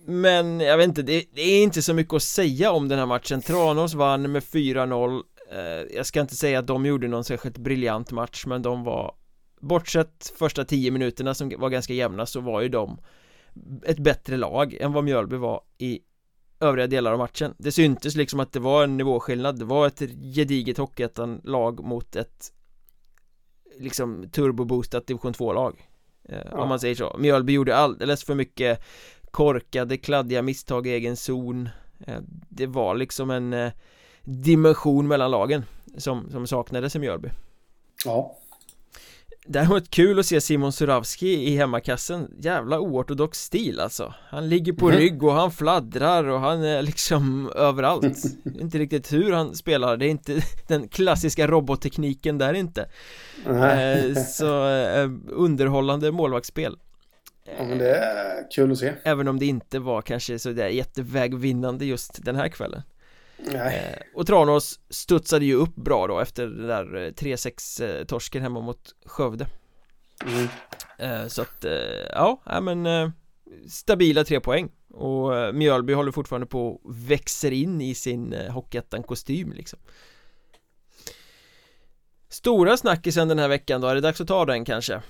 [0.07, 3.07] men jag vet inte, det, det, är inte så mycket att säga om den här
[3.07, 3.43] matchen.
[3.43, 8.13] Tranås vann med 4-0 eh, Jag ska inte säga att de gjorde någon särskilt briljant
[8.13, 9.15] match men de var
[9.61, 12.99] Bortsett första tio minuterna som var ganska jämna så var ju de
[13.85, 16.01] Ett bättre lag än vad Mjölby var i
[16.61, 17.55] övriga delar av matchen.
[17.59, 19.59] Det syntes liksom att det var en nivåskillnad.
[19.59, 19.99] Det var ett
[20.35, 22.53] gediget Hockeyettan-lag mot ett
[23.81, 25.89] Liksom turboboostat division 2-lag
[26.29, 26.63] eh, ja.
[26.63, 27.17] Om man säger så.
[27.19, 28.83] Mjölby gjorde alldeles för mycket
[29.31, 31.69] korkade, kladdiga misstag i egen zon.
[32.07, 32.19] Eh,
[32.49, 33.73] Det var liksom en eh,
[34.23, 35.65] dimension mellan lagen
[35.97, 37.29] som, som saknades i Mjölby.
[38.05, 38.37] Ja
[39.51, 42.31] Däremot kul att se Simon Suravski i hemmakassen.
[42.39, 44.15] Jävla oortodox stil alltså.
[44.29, 45.01] Han ligger på mm.
[45.01, 48.25] rygg och han fladdrar och han är liksom överallt.
[48.61, 52.89] Inte riktigt hur han spelar, det är inte den klassiska robottekniken där inte.
[53.47, 56.77] Eh, Så eh, underhållande målvaktsspel.
[57.59, 58.93] Ja men det är kul att se.
[59.03, 62.83] Även om det inte var kanske så där jättevägvinnande just den här kvällen
[63.39, 64.03] Nej.
[64.15, 68.95] Och Tranås studsade ju upp bra då efter det där 3-6 eh, torsken hemma mot
[69.07, 69.47] Skövde
[70.27, 70.49] mm.
[70.99, 71.73] Eh, så att, eh,
[72.13, 73.13] ja, men
[73.69, 79.79] stabila tre poäng och Mjölby håller fortfarande på och växer in i sin Hockeyettan-kostym liksom
[82.29, 85.03] Stora snackisen den här veckan då, är det dags att ta den kanske?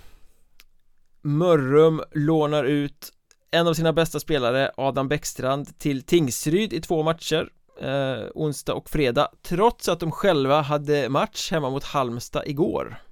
[1.23, 3.13] Mörrum lånar ut
[3.51, 7.49] en av sina bästa spelare, Adam Bäckstrand, till Tingsryd i två matcher
[7.81, 13.03] eh, onsdag och fredag trots att de själva hade match hemma mot Halmstad igår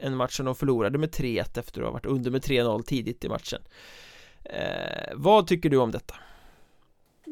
[0.00, 3.24] en match som de förlorade med 3-1 efter att ha varit under med 3-0 tidigt
[3.24, 3.62] i matchen
[4.44, 6.14] eh, vad tycker du om detta?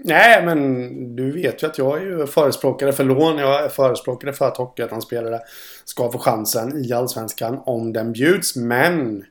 [0.05, 3.38] Nej, men du vet ju att jag är ju förespråkare för lån.
[3.38, 5.40] Jag är förespråkare för att Hockeyettan-spelare
[5.85, 8.57] ska få chansen i Allsvenskan om den bjuds.
[8.57, 9.24] Men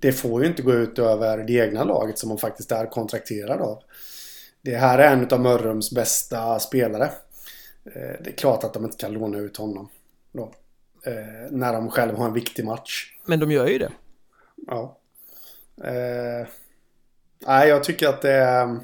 [0.00, 3.60] det får ju inte gå ut över det egna laget som man faktiskt är kontrakterad
[3.60, 3.82] av.
[4.66, 7.04] Det här är en av Mörrums bästa spelare.
[7.84, 9.88] Eh, det är klart att de inte kan låna ut honom.
[10.32, 10.52] Då.
[11.02, 13.18] Eh, när de själva har en viktig match.
[13.24, 13.92] Men de gör ju det.
[14.66, 14.98] Ja.
[15.84, 16.46] Eh,
[17.46, 18.78] nej, jag tycker att det är...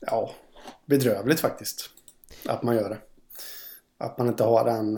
[0.00, 0.30] Ja,
[0.84, 1.90] bedrövligt faktiskt.
[2.48, 2.98] Att man gör det.
[3.98, 4.94] Att man inte har den...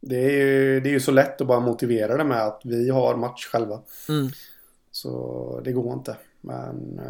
[0.00, 2.90] Det är, ju, det är ju så lätt att bara motivera det med att vi
[2.90, 3.82] har match själva.
[4.08, 4.28] Mm.
[4.90, 6.16] Så det går inte.
[6.40, 7.00] Men...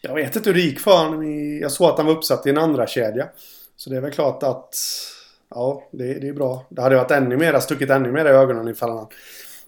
[0.00, 1.58] Jag vet inte hur det gick för honom.
[1.60, 3.28] Jag såg att han var uppsatt i en andra kedja.
[3.76, 4.76] Så det är väl klart att...
[5.50, 6.66] Ja, det, det är bra.
[6.70, 9.06] Det hade varit ännu mer, stuckit ännu mer i ögonen ifall han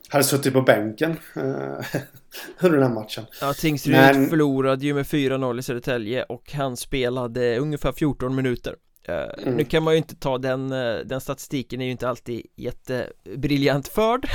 [0.09, 1.43] hade suttit på bänken uh,
[2.61, 3.25] under den här matchen.
[3.41, 4.29] Ja, Tingsryd Men...
[4.29, 8.75] förlorade ju med 4-0 i Södertälje och han spelade ungefär 14 minuter.
[9.09, 9.55] Uh, mm.
[9.55, 13.89] Nu kan man ju inte ta den, uh, den statistiken är ju inte alltid jättebriljant
[13.89, 14.29] förd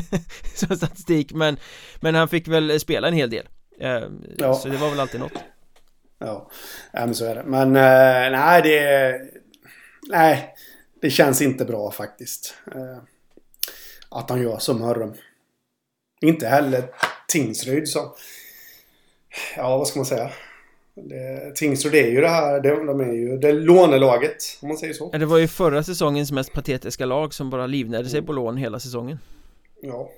[0.54, 1.56] som statistik men,
[2.00, 4.54] men han fick väl spela en hel del Eh, ja.
[4.54, 5.38] Så det var väl alltid något.
[6.18, 6.50] Ja,
[6.92, 7.42] ja men så är det.
[7.42, 9.20] Men eh, nej, det...
[10.08, 10.54] Nej,
[11.00, 12.54] det känns inte bra faktiskt.
[12.74, 12.98] Eh,
[14.08, 15.14] att han gör som Mörrum.
[16.20, 16.84] Inte heller
[17.28, 18.14] Tingsryd som...
[19.56, 20.30] Ja, vad ska man säga?
[20.94, 24.94] Det, Tingsryd är ju det här, de, de är ju det lånelaget om man säger
[24.94, 25.10] så.
[25.10, 28.26] Det var ju förra säsongens mest patetiska lag som bara livnärde sig mm.
[28.26, 29.18] på lån hela säsongen.
[29.82, 30.10] Ja.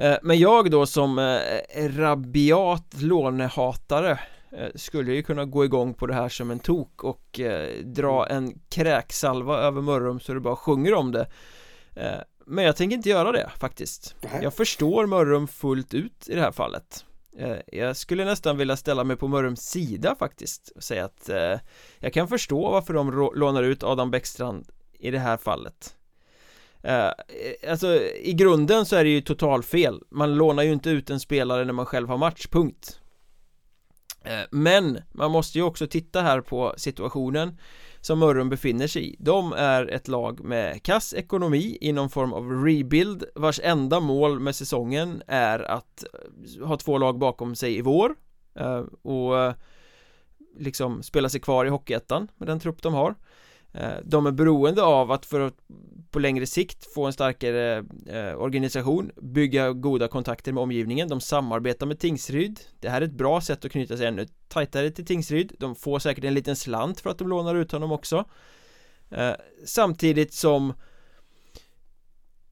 [0.00, 4.10] Eh, men jag då som eh, rabiat lånehatare
[4.52, 7.40] eh, skulle ju kunna gå igång på det här som en tok och
[7.84, 11.26] dra en kräksalva över Mörrum så det bara sjunger om det.
[12.46, 14.14] Men jag tänker inte göra det faktiskt.
[14.42, 17.04] Jag förstår Mörrum fullt ut i det här fallet.
[17.66, 21.30] Jag skulle nästan vilja ställa mig på Mörrums sida faktiskt och säga att
[21.98, 25.96] Jag kan förstå varför de lånar ut Adam Bäckstrand i det här fallet
[26.82, 27.10] Eh,
[27.70, 31.64] alltså i grunden så är det ju totalfel Man lånar ju inte ut en spelare
[31.64, 33.00] när man själv har match, punkt.
[34.26, 37.58] Uh, Men man måste ju också titta här på situationen
[38.00, 39.16] Som Mörrum befinner sig i.
[39.18, 44.40] De är ett lag med kass ekonomi i någon form av rebuild Vars enda mål
[44.40, 46.04] med säsongen är att
[46.58, 48.14] eh, ha två lag bakom sig i vår
[48.60, 49.54] uh, Och
[50.58, 53.14] liksom spela sig kvar i Hockeyettan med den trupp de har.
[53.72, 55.54] Eh, de är beroende av att för att
[56.10, 61.08] på längre sikt få en starkare eh, organisation Bygga goda kontakter med omgivningen.
[61.08, 62.60] De samarbetar med Tingsryd.
[62.80, 65.52] Det här är ett bra sätt att knyta sig ännu tajtare till Tingsryd.
[65.58, 68.24] De får säkert en liten slant för att de lånar ut honom också.
[69.10, 69.32] Eh,
[69.64, 70.72] samtidigt som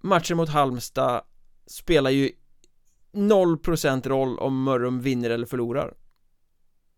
[0.01, 1.23] Matchen mot Halmstad
[1.69, 2.33] Spelar ju
[3.13, 5.95] 0% roll om Mörrum vinner eller förlorar.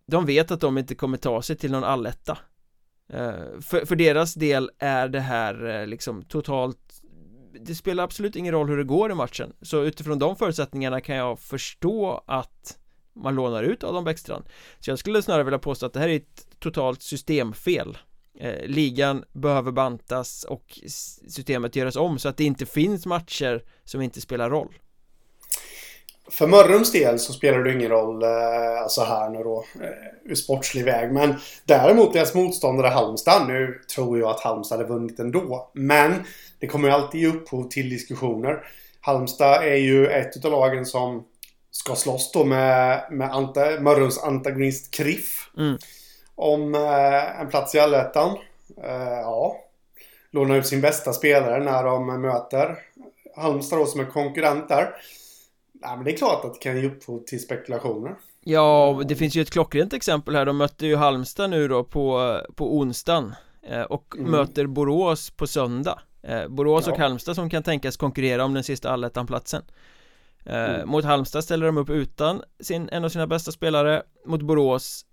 [0.06, 2.38] De vet att de inte kommer ta sig till någon alletta.
[3.12, 6.78] Eh, för, för deras del är det här eh, liksom totalt
[7.60, 9.52] Det spelar absolut ingen roll hur det går i matchen.
[9.62, 12.78] Så utifrån de förutsättningarna kan jag förstå att
[13.14, 14.44] man lånar ut Adam Bäckstrand.
[14.78, 17.98] Så jag skulle snarare vilja påstå att det här är ett totalt systemfel.
[18.38, 20.80] Eh, ligan behöver bantas och
[21.28, 24.74] systemet göras om så att det inte finns matcher som inte spelar roll
[26.30, 30.34] för Mörrums del så spelar det ingen roll eh, alltså här nu då eh, ur
[30.34, 31.12] sportslig väg.
[31.12, 33.48] Men däremot deras motståndare Halmstad.
[33.48, 35.70] Nu tror jag att Halmstad hade vunnit ändå.
[35.74, 36.14] Men
[36.58, 38.64] det kommer ju alltid ge upphov till diskussioner.
[39.00, 41.24] Halmstad är ju ett av lagen som
[41.70, 45.50] ska slåss då med, med Ante, Mörrums antagonist Kriff.
[45.56, 45.78] Mm.
[46.34, 48.38] Om eh, en plats i allettan.
[48.84, 49.56] Eh, ja.
[50.32, 52.78] Lånar ut sin bästa spelare när de möter
[53.36, 54.94] Halmstad då som är konkurrent där.
[55.82, 58.14] Ja, men det är klart att det kan ge upphov till spekulationer.
[58.44, 60.46] Ja, det finns ju ett klockrent exempel här.
[60.46, 64.30] De mötte ju Halmstad nu då på, på onsdagen eh, och mm.
[64.30, 65.98] möter Borås på söndag.
[66.22, 66.92] Eh, Borås ja.
[66.92, 69.62] och Halmstad som kan tänkas konkurrera om den sista allettan-platsen.
[70.44, 70.88] Eh, mm.
[70.88, 74.02] Mot Halmstad ställer de upp utan sin, en av sina bästa spelare.
[74.26, 75.06] Mot Borås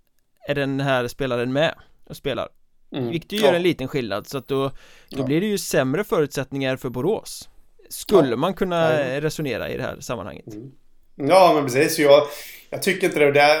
[0.48, 2.48] är den här spelaren med och spelar.
[2.92, 3.10] Mm.
[3.10, 4.68] Vilket ju gör en liten skillnad så att då,
[5.08, 5.22] då ja.
[5.24, 7.48] blir det ju sämre förutsättningar för Borås
[7.88, 8.36] skulle ja.
[8.36, 10.46] man kunna resonera i det här sammanhanget?
[10.46, 10.72] Mm.
[11.14, 12.22] Ja men precis, jag,
[12.70, 13.32] jag tycker inte det.
[13.32, 13.58] Där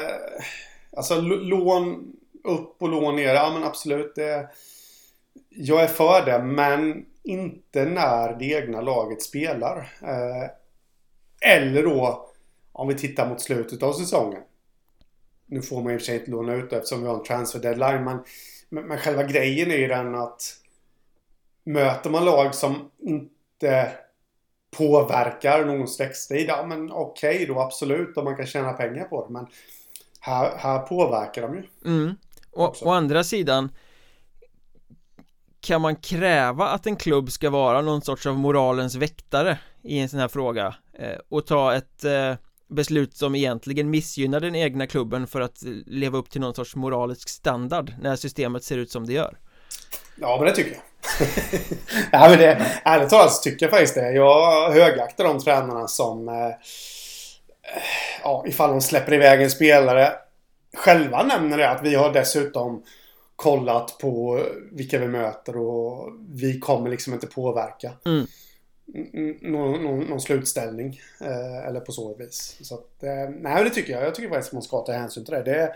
[0.98, 2.12] Alltså lån
[2.44, 4.48] upp och lån ner, ja men absolut det,
[5.48, 9.78] Jag är för det men inte när det egna laget spelar.
[10.02, 10.50] Eh,
[11.40, 12.28] Eller då
[12.72, 14.42] Om vi tittar mot slutet av säsongen.
[15.46, 17.58] Nu får man i och för sig inte låna ut eftersom vi har en transfer
[17.58, 18.18] deadline men,
[18.68, 20.42] men, men själva grejen är ju den att
[21.64, 23.92] Möter man lag som inte
[24.70, 29.26] påverkar någons växttid, ja men okej okay, då absolut om man kan tjäna pengar på
[29.26, 29.46] det men
[30.20, 31.62] här, här påverkar de ju.
[31.84, 32.14] Mm.
[32.52, 33.70] Och, å andra sidan
[35.60, 40.08] kan man kräva att en klubb ska vara någon sorts av moralens väktare i en
[40.08, 42.34] sån här fråga eh, och ta ett eh,
[42.68, 47.28] beslut som egentligen missgynnar den egna klubben för att leva upp till någon sorts moralisk
[47.28, 49.38] standard när systemet ser ut som det gör?
[50.16, 50.80] Ja, men det tycker jag.
[52.12, 54.12] Ja, men det, ärligt talat så tycker jag faktiskt det.
[54.12, 56.28] Jag högaktar de tränarna som...
[56.28, 56.54] Eh,
[58.22, 60.12] ja, ifall de släpper iväg en spelare.
[60.76, 62.82] Själva nämner det att vi har dessutom
[63.36, 67.92] kollat på vilka vi möter och vi kommer liksom inte påverka.
[68.06, 68.26] Mm.
[69.40, 71.00] Någon, någon, någon, slutställning.
[71.20, 72.56] Eh, eller på så vis.
[72.60, 74.02] Så att, eh, nej, det tycker jag.
[74.02, 75.42] Jag tycker faktiskt man ska ta hänsyn till det.
[75.42, 75.74] det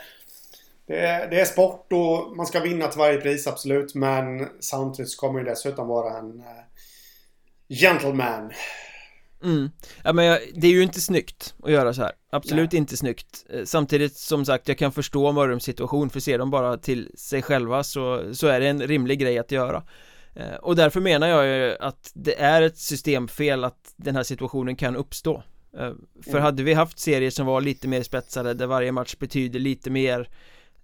[0.92, 3.94] det är, det är sport och man ska vinna till varje pris, absolut.
[3.94, 6.44] Men samtidigt så kommer det dessutom vara en uh,
[7.68, 8.52] gentleman.
[9.44, 9.70] Mm.
[10.04, 12.78] Ja men jag, det är ju inte snyggt att göra så här Absolut Nej.
[12.78, 16.76] inte snyggt eh, Samtidigt som sagt jag kan förstå Mörrums situation för ser de bara
[16.76, 19.82] till sig själva så, så är det en rimlig grej att göra
[20.34, 24.76] eh, Och därför menar jag ju att det är ett systemfel att den här situationen
[24.76, 25.42] kan uppstå
[26.24, 26.42] För mm.
[26.42, 30.28] hade vi haft serier som var lite mer spetsade där varje match betyder lite mer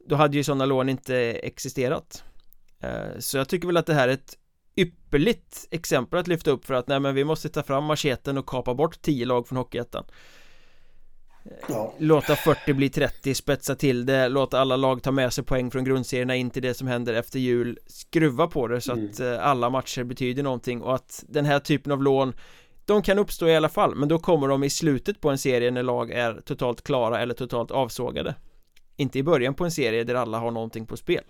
[0.09, 2.25] då hade ju sådana lån inte existerat
[2.83, 4.39] eh, Så jag tycker väl att det här är ett
[4.77, 8.47] ypperligt exempel att lyfta upp för att nej men vi måste ta fram macheten och
[8.47, 10.05] kapa bort 10 lag från Hockeyettan
[11.69, 11.95] ja.
[11.99, 15.85] Låta 40 bli 30, spetsa till det, låta alla lag ta med sig poäng från
[15.85, 19.07] grundserierna in till det som händer efter jul Skruva på det så mm.
[19.07, 22.33] att eh, alla matcher betyder någonting och att den här typen av lån
[22.85, 25.71] de kan uppstå i alla fall, men då kommer de i slutet på en serie
[25.71, 28.35] när lag är totalt klara eller totalt avsågade
[28.99, 31.25] inte i början på en serie där alla har någonting på spel.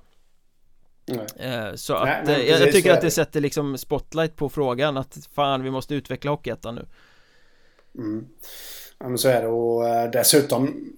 [1.06, 1.26] Nej.
[1.36, 4.96] Eh, så att, Nej, eh, jag, jag tycker att det sätter liksom spotlight på frågan
[4.96, 6.86] att fan vi måste utveckla Hockeyettan nu.
[7.98, 8.26] Mm.
[8.98, 9.48] Ja men så är det.
[9.48, 10.92] Och eh, dessutom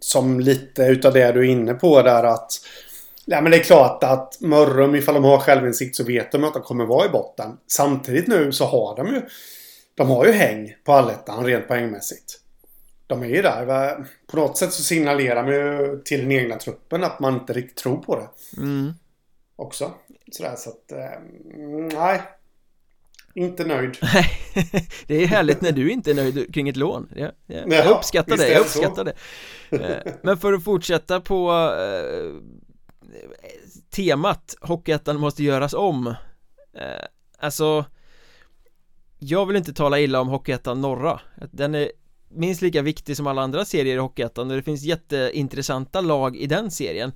[0.00, 2.50] Som lite utav det du är inne på där att
[3.24, 6.54] Ja men det är klart att Mörrum ifall de har självinsikt så vet de att
[6.54, 7.50] de kommer vara i botten.
[7.66, 9.22] Samtidigt nu så har de ju
[9.94, 12.41] De har ju häng på allettan rent poängmässigt
[13.06, 14.06] de är ju där.
[14.26, 17.76] På något sätt så signalerar man ju till den egna truppen att man inte riktigt
[17.76, 18.60] tror på det.
[18.60, 18.92] Mm.
[19.56, 19.92] Också.
[20.32, 21.20] Sådär så att, eh,
[21.98, 22.22] nej.
[23.34, 23.98] Inte nöjd.
[24.14, 24.30] Nej,
[25.06, 27.08] det är härligt när du inte är nöjd kring ett lån.
[27.16, 29.14] Jag, jag, jag uppskattar det, jag uppskattar det.
[30.22, 32.34] Men för att fortsätta på eh,
[33.90, 36.06] temat Hockeyettan måste göras om
[36.76, 37.06] eh,
[37.38, 37.84] Alltså
[39.18, 41.92] Jag vill inte tala illa om Hockeyettan norra Den är
[42.34, 46.46] minst lika viktig som alla andra serier i Hockeyettan och det finns jätteintressanta lag i
[46.46, 47.12] den serien.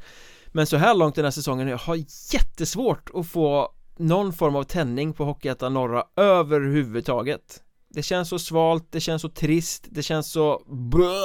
[0.46, 1.96] Men så här långt den här säsongen jag har
[2.32, 7.62] jättesvårt att få någon form av tändning på Hockeyettan norra överhuvudtaget.
[7.88, 11.20] Det känns så svalt, det känns så trist, det känns så blö.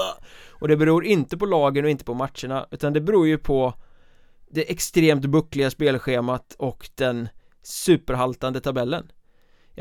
[0.49, 3.73] Och det beror inte på lagen och inte på matcherna utan det beror ju på
[4.51, 7.29] det extremt buckliga spelschemat och den
[7.63, 9.11] superhaltande tabellen.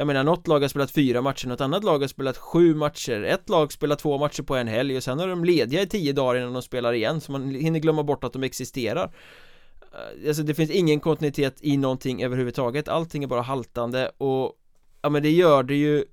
[0.00, 3.22] Jag menar något lag har spelat fyra matcher, något annat lag har spelat sju matcher.
[3.22, 6.12] Ett lag spelar två matcher på en helg och sen är de lediga i tio
[6.12, 9.12] dagar innan de spelar igen så man hinner glömma bort att de existerar.
[9.92, 12.88] Eh, alltså det finns ingen kontinuitet i någonting överhuvudtaget.
[12.88, 14.52] Allting är bara haltande och
[15.02, 16.04] Ja men det gör det ju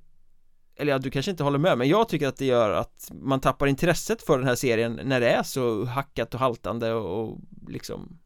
[0.75, 3.39] Eller ja, du kanske inte håller med men jag tycker att det gör att man
[3.39, 7.39] tappar intresset för den här serien när det är så hackat och haltande och, och
[7.67, 8.19] liksom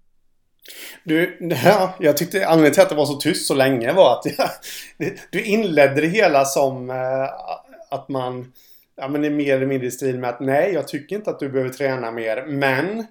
[1.04, 4.26] du, ja, jag tyckte anledningen till att det var så tyst så länge var att
[4.38, 4.50] jag,
[5.30, 7.30] du inledde det hela som eh,
[7.90, 8.52] att man
[8.96, 11.30] Ja men det är mer eller mindre i stil med att nej, jag tycker inte
[11.30, 12.98] att du behöver träna mer, men...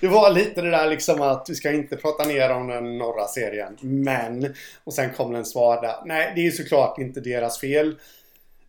[0.00, 3.26] det, var lite det där liksom att vi ska inte prata ner om den norra
[3.26, 4.54] serien, men...
[4.84, 6.02] Och sen kom den svada.
[6.06, 7.96] Nej, det är ju såklart inte deras fel.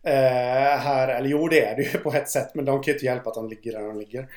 [0.02, 2.92] Eh, här, eller jo det är det ju på ett sätt, men de kan ju
[2.92, 4.28] inte hjälpa att de ligger där de ligger.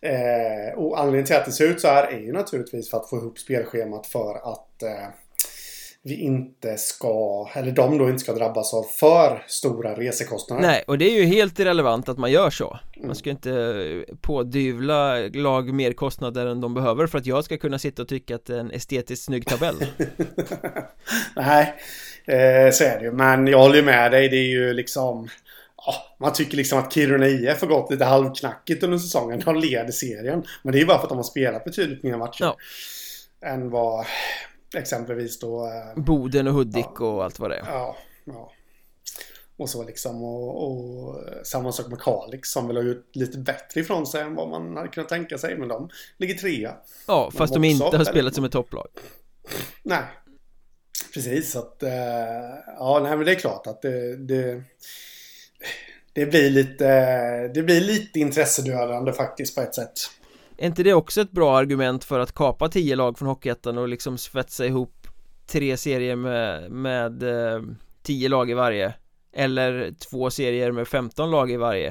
[0.00, 3.10] Eh, och anledningen till att det ser ut så här är ju naturligtvis för att
[3.10, 5.08] få ihop spelschemat för att eh,
[6.06, 10.62] vi inte ska, eller de då inte ska drabbas av för stora resekostnader.
[10.62, 15.18] Nej, och det är ju helt irrelevant att man gör så Man ska inte pådyvla
[15.18, 18.44] lag mer kostnader än de behöver för att jag ska kunna sitta och tycka att
[18.44, 19.74] det är en estetiskt snygg tabell
[21.36, 21.74] Nej,
[22.24, 23.12] eh, så är det ju.
[23.12, 24.28] Men jag håller ju med dig.
[24.28, 25.28] Det är ju liksom...
[25.86, 29.40] Ja, man tycker liksom att Kiruna IF har gått lite halvknackigt under säsongen.
[29.44, 30.44] De leder serien.
[30.62, 32.44] Men det är ju bara för att de har spelat betydligt mer matcher.
[32.44, 32.56] Ja.
[33.48, 34.06] Än vad
[34.74, 35.66] exempelvis då...
[35.66, 38.52] eh, Boden och Hudik och allt vad det är Ja, ja.
[39.58, 40.24] Och så liksom.
[40.24, 44.34] Och, och samma sak med Kalix som väl har gjort lite bättre ifrån sig än
[44.34, 45.58] vad man hade kunnat tänka sig.
[45.58, 46.74] Men de ligger trea.
[47.06, 48.88] Ja, fast de också inte har spelat som ett topplag
[49.82, 50.02] Nej.
[51.14, 51.82] Precis, så att...
[51.82, 51.90] eh,
[52.78, 54.16] ja, nej men det är klart att det...
[54.16, 54.62] Det,
[56.12, 56.88] det blir lite...
[57.48, 59.92] Det blir lite intressedödande faktiskt på ett sätt.
[60.58, 63.88] Är inte det också ett bra argument för att kapa tio lag från Hockeyettan och
[63.88, 65.06] liksom svetsa ihop
[65.46, 67.62] tre serier med, med eh,
[68.02, 68.94] tio lag i varje?
[69.32, 71.88] Eller två serier med 15 lag i varje?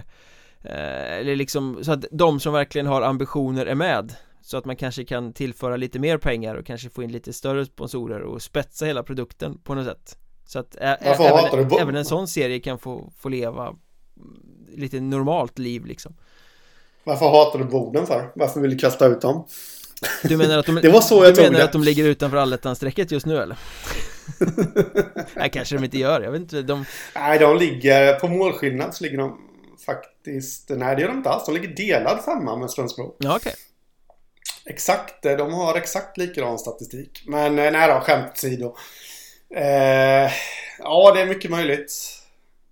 [0.64, 4.76] Eh, eller liksom så att de som verkligen har ambitioner är med så att man
[4.76, 8.86] kanske kan tillföra lite mer pengar och kanske få in lite större sponsorer och spetsa
[8.86, 12.80] hela produkten på något sätt så att ä- du även, även en sån serie kan
[12.80, 13.78] få, få leva mm,
[14.76, 16.16] lite normalt liv liksom
[17.04, 18.32] Varför hatar du Boden för?
[18.36, 19.48] Varför vill du kasta ut dem?
[20.24, 21.64] Du menar att de, Det var så jag du menar det.
[21.64, 23.58] att de ligger utanför allettan-strecket just nu eller?
[25.36, 26.86] Nej kanske de inte gör, jag vet inte, de
[27.16, 28.20] Nej, de ligger...
[28.20, 29.38] På målskillnad så ligger de
[29.86, 30.70] faktiskt...
[30.70, 31.46] Nej, det gör de inte alls.
[31.46, 33.16] De ligger delad femma med Strömsbro.
[33.20, 33.54] Ja okej
[34.66, 37.24] Exakt, de har exakt likadan statistik.
[37.28, 38.76] Men eh, nej då, skämt åsido.
[39.56, 40.32] Eh,
[40.80, 41.93] ja, det är mycket möjligt.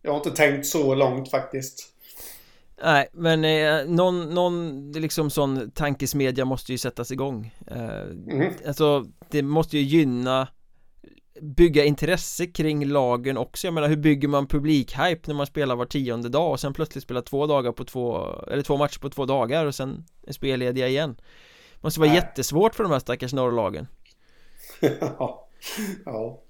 [0.01, 1.89] Jag har inte tänkt så långt faktiskt.
[2.83, 8.53] Nej men eh, någon, någon liksom sån tankesmedja måste ju sättas igång eh, Mhm.
[8.67, 10.47] Alltså det måste ju gynna
[11.41, 15.85] Bygga intresse kring lagen också Jag menar hur bygger man publikhype när man spelar var
[15.85, 19.25] tionde dag och sen plötsligt spelar två dagar på två Eller två matcher på två
[19.25, 21.15] dagar och sen är spellediga igen
[21.81, 22.17] Måste vara Nej.
[22.17, 23.87] jättesvårt för de här stackars norrlagen
[24.99, 25.49] ja.
[26.05, 26.43] ja.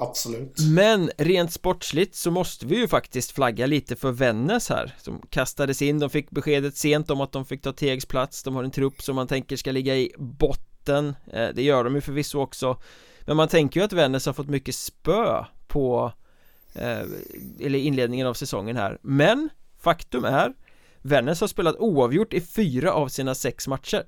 [0.00, 0.60] Absolut.
[0.60, 5.82] Men rent sportsligt så måste vi ju faktiskt flagga lite för Vännäs här Som kastades
[5.82, 8.42] in, de fick beskedet sent om att de fick ta Tegs plats.
[8.42, 11.16] De har en trupp som man tänker ska ligga i botten.
[11.32, 12.80] Eh, det gör de ju förvisso också.
[13.20, 16.12] Men man tänker ju att Vännäs har fått mycket spö på
[16.74, 17.02] eh,
[17.60, 18.98] Eller inledningen av säsongen här.
[19.02, 19.48] Men
[19.80, 20.52] faktum är
[21.02, 24.04] Vännäs har spelat oavgjort i fyra av sina sex matcher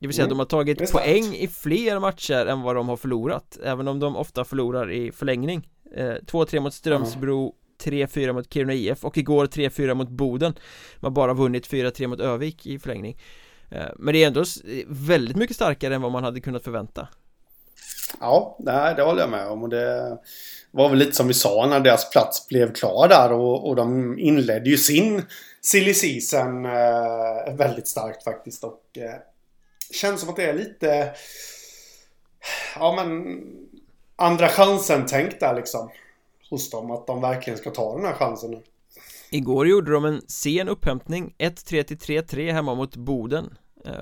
[0.00, 2.96] det vill säga Mm, de har tagit poäng i fler matcher än vad de har
[2.96, 8.74] förlorat Även om de ofta förlorar i förlängning eh, 2-3 mot Strömsbro 3-4 mot Kiruna
[8.74, 10.54] IF och igår 3-4 mot Boden
[11.00, 13.18] De har bara vunnit 4-3 mot Övik i förlängning
[13.70, 14.44] eh, Men det är ändå
[14.86, 17.08] väldigt mycket starkare än vad man hade kunnat förvänta
[18.20, 19.62] Ja, det, det håller jag med om.
[19.62, 20.18] Och det
[20.70, 23.32] var väl lite som vi sa när deras plats blev klar där.
[23.32, 25.22] Och, och de inledde ju sin
[25.60, 28.64] silly season eh, väldigt starkt faktiskt.
[28.64, 29.14] Och eh,
[29.92, 31.12] känns som att det är lite...
[32.76, 33.38] Ja, men...
[34.16, 35.90] Andra chansen-tänk där liksom.
[36.50, 36.90] Hos dem.
[36.90, 38.62] Att de verkligen ska ta den här chansen nu.
[39.30, 43.54] Igår gjorde de en sen upphämtning 1-3 till 3-3 hemma mot Boden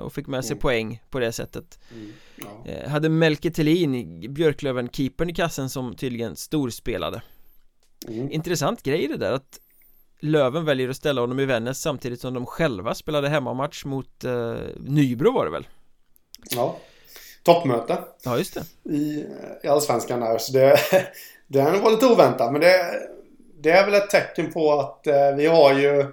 [0.02, 0.60] och fick med sig Mm.
[0.60, 2.12] poäng på det sättet Mm.
[2.36, 2.70] Ja.
[2.70, 7.22] eh, Hade Melke Thelin, Björklöven-keepern i kassen som tydligen storspelade
[8.08, 8.30] Mm.
[8.32, 9.58] Intressant grej det där att
[10.20, 14.54] Löven väljer att ställa honom i Vännäs samtidigt som de själva spelade hemmamatch mot eh,
[14.80, 15.66] Nybro var det väl?
[16.50, 16.76] Ja.
[17.42, 19.26] Toppmöte Ja just det i,
[19.62, 20.38] i Allsvenskan där.
[20.38, 20.78] Så det,
[21.46, 22.52] den var lite oväntad.
[22.52, 23.00] Men det,
[23.60, 26.06] det är väl ett tecken på att eh, vi har ju...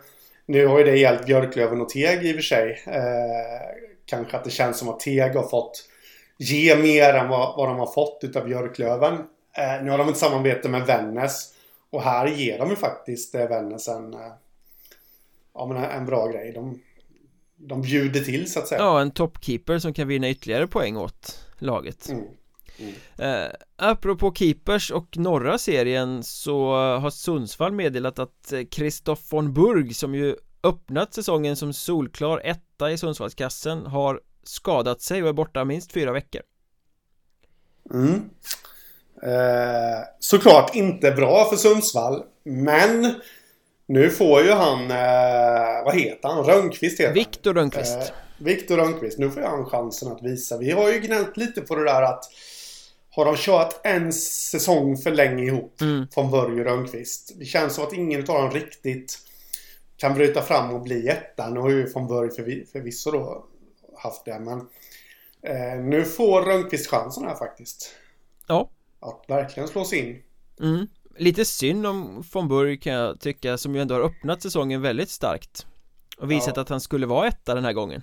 [0.46, 2.84] Nu har ju det hjälpt Björklöven och Teg i och för sig.
[2.88, 5.84] Eh, kanske att det känns som att Teg har fått
[6.38, 9.14] ge mer än vad, vad de har fått utav Björklöven.
[9.58, 11.54] Eh, nu har de ett samarbete med Vännäs.
[11.90, 14.32] Och här ger de ju faktiskt eh, Vännäs en, eh,
[15.54, 16.52] ja, men en, en bra grej.
[16.52, 16.82] De,
[17.58, 18.82] de bjuder till så att säga.
[18.82, 22.94] Ja, en toppkeeper som kan vinna ytterligare poäng åt laget Mm.
[23.18, 30.16] eh, Apropå keepers och norra serien så har Sundsvall meddelat att Christoph von Burg som
[30.16, 35.92] ju öppnat säsongen som solklar etta i Sundsvallskassen har skadat sig och är borta minst
[35.92, 36.42] fyra veckor
[37.94, 38.30] Mm.
[39.24, 42.24] Eh, såklart inte bra för Sundsvall.
[42.44, 43.16] Men
[43.88, 46.44] nu får ju han, eh, vad heter han?
[46.44, 47.54] Rönnqvist heter Viktor.
[47.54, 48.08] Rönnqvist Eh,
[48.38, 49.18] Viktor Rönnqvist.
[49.18, 50.58] Nu får ju han chansen att visa.
[50.58, 52.26] Vi har ju gnällt lite på det där att
[53.10, 56.08] har de kört en säsong för länge ihop mm.
[56.14, 57.32] från Börje och Rönnqvist.
[57.40, 59.20] Det känns som att ingen av dem riktigt
[59.98, 61.50] kan bryta fram och bli etta.
[61.50, 63.46] Nu har ju von Börje förvi- förvisso då
[63.98, 64.40] haft det.
[64.40, 64.60] Men
[65.42, 67.92] eh, nu får Rönnqvist chansen här faktiskt.
[68.48, 68.70] Ja
[69.00, 70.22] Att verkligen slå sig in.
[70.62, 70.88] mm.
[71.18, 75.10] Lite synd om von Burg kan jag tycka som ju ändå har öppnat säsongen väldigt
[75.10, 75.66] starkt
[76.18, 76.62] och visat Ja.
[76.62, 78.02] att han skulle vara etta den här gången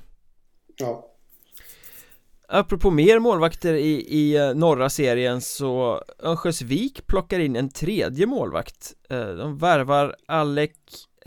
[0.76, 1.08] Ja.
[2.48, 8.94] Apropå mer målvakter i, i eh, norra serien så Örnsköldsvik plockar in en tredje målvakt
[9.08, 10.70] Eh, De värvar Alec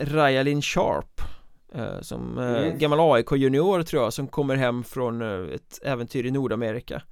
[0.00, 1.20] Rajalin Sharp
[1.74, 2.78] eh, Som Mm.
[2.78, 7.02] gammal AIK junior tror jag som kommer hem från ett äventyr i Nordamerika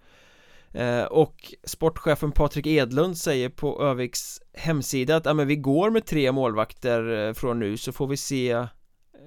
[1.11, 6.33] Och sportchefen Patrik Edlund säger på Öviks hemsida att ja, men vi går med tre
[6.33, 8.67] målvakter eh, från nu så får vi se eh,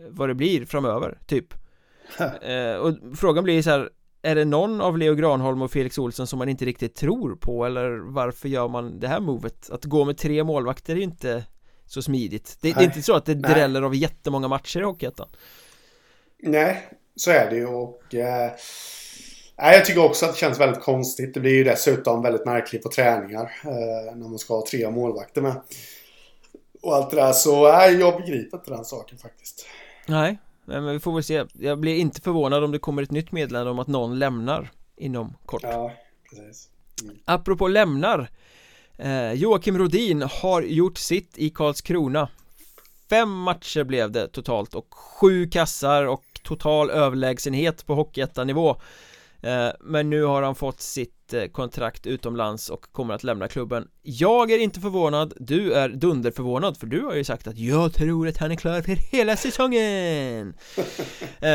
[0.10, 1.54] vad det blir framöver, typ
[2.42, 3.90] Eh, och frågan blir så här
[4.22, 7.66] Är det någon av Leo Granholm och Felix Olsson som man inte riktigt tror på
[7.66, 9.70] eller varför gör man det här movet?
[9.70, 11.46] Att gå med tre målvakter är ju inte
[11.86, 13.54] så smidigt Det, det är inte så att det Nej.
[13.54, 15.28] dräller av jättemånga matcher i Hockeyettan
[16.44, 18.16] Nej, så är det ju och...
[18.16, 18.52] Eh,
[19.58, 21.34] nej, jag tycker också att det känns väldigt konstigt.
[21.34, 23.52] Det blir ju dessutom väldigt märkligt på träningar.
[23.64, 25.62] Eh, när man ska ha tre målvakter med.
[26.82, 27.32] Och allt det där.
[27.32, 29.66] Så nej, jag begriper inte den saken faktiskt.
[30.06, 33.32] Nej, men vi får väl se Jag blir inte förvånad om det kommer ett nytt
[33.32, 35.92] meddelande om att någon lämnar inom kort Ja,
[36.30, 36.70] precis.
[37.26, 38.30] Apropå lämnar
[38.98, 42.30] eh, Joakim Rodin har gjort sitt i Karlskrona
[43.10, 48.78] Fem matcher blev det totalt och sju kassar och total överlägsenhet på Hockeyettan-nivå eh,
[49.80, 54.52] Men nu har han fått sitt eh, kontrakt utomlands och kommer att lämna klubben Jag
[54.52, 58.38] är inte förvånad, du är dunderförvånad för du har ju sagt att jag tror att
[58.38, 60.54] han är klar för hela säsongen
[61.42, 61.50] eh,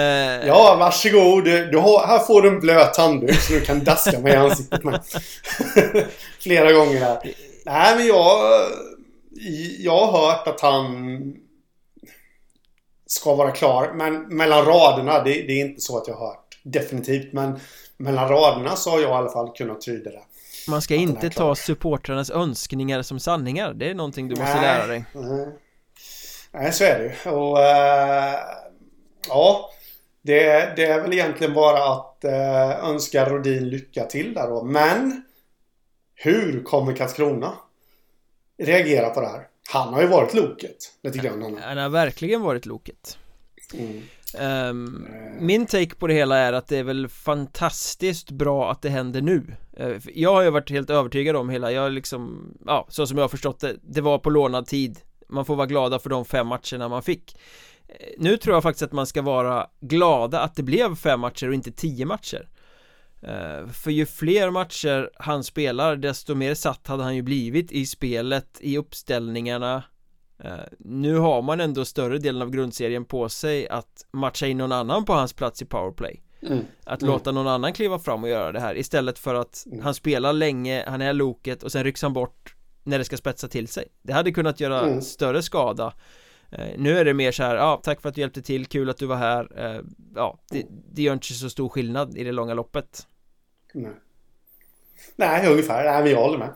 [0.46, 1.44] Ja, varsågod.
[1.44, 4.84] Du har, här får du en blöt handduk så du kan daska mig i ansiktet
[4.84, 5.00] med.
[6.40, 7.18] Flera gånger här.
[7.64, 8.38] Nej, men jag...
[9.78, 10.86] Jag har hört att han
[13.06, 13.92] ska vara klar.
[13.94, 17.32] Men mellan raderna, det, det är inte så att jag har hört definitivt.
[17.32, 17.60] Men
[17.96, 20.22] mellan raderna så har jag i alla fall kunnat tyda det.
[20.68, 24.62] Man ska inte ta supportrarnas önskningar som sanningar Det är någonting du måste Nej.
[24.62, 25.48] lära dig Nej.
[26.52, 27.30] Nej, så är det ju.
[27.30, 27.60] Och...
[27.60, 28.34] eh,
[29.28, 29.70] ja.
[30.22, 34.64] Det, det är väl egentligen bara att eh, önska Rodin lycka till där då.
[34.64, 35.22] Men
[36.14, 37.52] hur kommer Karlskrona
[38.58, 39.46] reagera på det här?
[39.72, 40.76] Han har ju varit loket.
[41.02, 41.60] Han har.
[41.60, 43.18] Han har verkligen varit loket
[43.74, 44.02] Mm.
[44.38, 45.06] Ehm,
[45.40, 49.20] Min take på det hela är att det är väl fantastiskt bra att det händer
[49.22, 49.56] nu.
[49.76, 53.24] Eh, Jag har ju varit helt övertygad om hela, jag liksom, ja, så som jag
[53.24, 54.98] har förstått det, det var på lånad tid.
[55.28, 57.36] Man får vara glada för de fem matcherna man fick.
[57.88, 61.48] Eh, Nu tror jag faktiskt att man ska vara glada att det blev fem matcher
[61.48, 62.48] och inte tio matcher.
[63.72, 68.58] För ju fler matcher han spelar desto mer satt hade han ju blivit i spelet,
[68.60, 69.82] i uppställningarna
[70.78, 75.04] Nu har man ändå större delen av grundserien på sig att matcha in någon annan
[75.04, 76.64] på hans plats i powerplay Mm.
[76.84, 77.12] Att Mm.
[77.12, 79.80] låta någon annan kliva fram och göra det här istället för att Mm.
[79.84, 83.48] han spelar länge, han är loket och sen rycks han bort när det ska spetsa
[83.48, 85.02] till sig Det hade kunnat göra Mm.
[85.02, 85.92] större skada
[86.50, 88.90] Eh, Nu är det mer så här, ja tack för att du hjälpte till, kul
[88.90, 89.80] att du var här Eh,
[90.14, 93.06] Ja, det, det gör inte så stor skillnad i det långa loppet
[93.74, 93.90] Nej.
[95.16, 95.84] Nej, ungefär.
[95.84, 96.54] Nej, men jag håller med.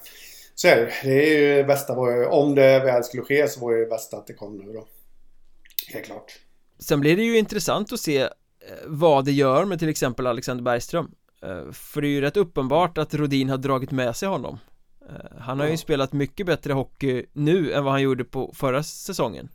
[0.56, 0.92] Så är det.
[1.02, 1.92] Det är ju det bästa.
[2.28, 4.86] Om det väl skulle ske så var det det bästa att det kom nu då.
[5.92, 6.32] Helt klart.
[6.78, 8.28] Sen blir det ju intressant att se
[8.86, 11.10] vad det gör med till exempel Alexander Bergström
[11.42, 14.58] eh, För det är ju rätt uppenbart att Rodin har dragit med sig honom
[15.08, 18.82] eh, Han har ju spelat mycket bättre hockey nu än vad han gjorde på förra
[18.82, 19.48] säsongen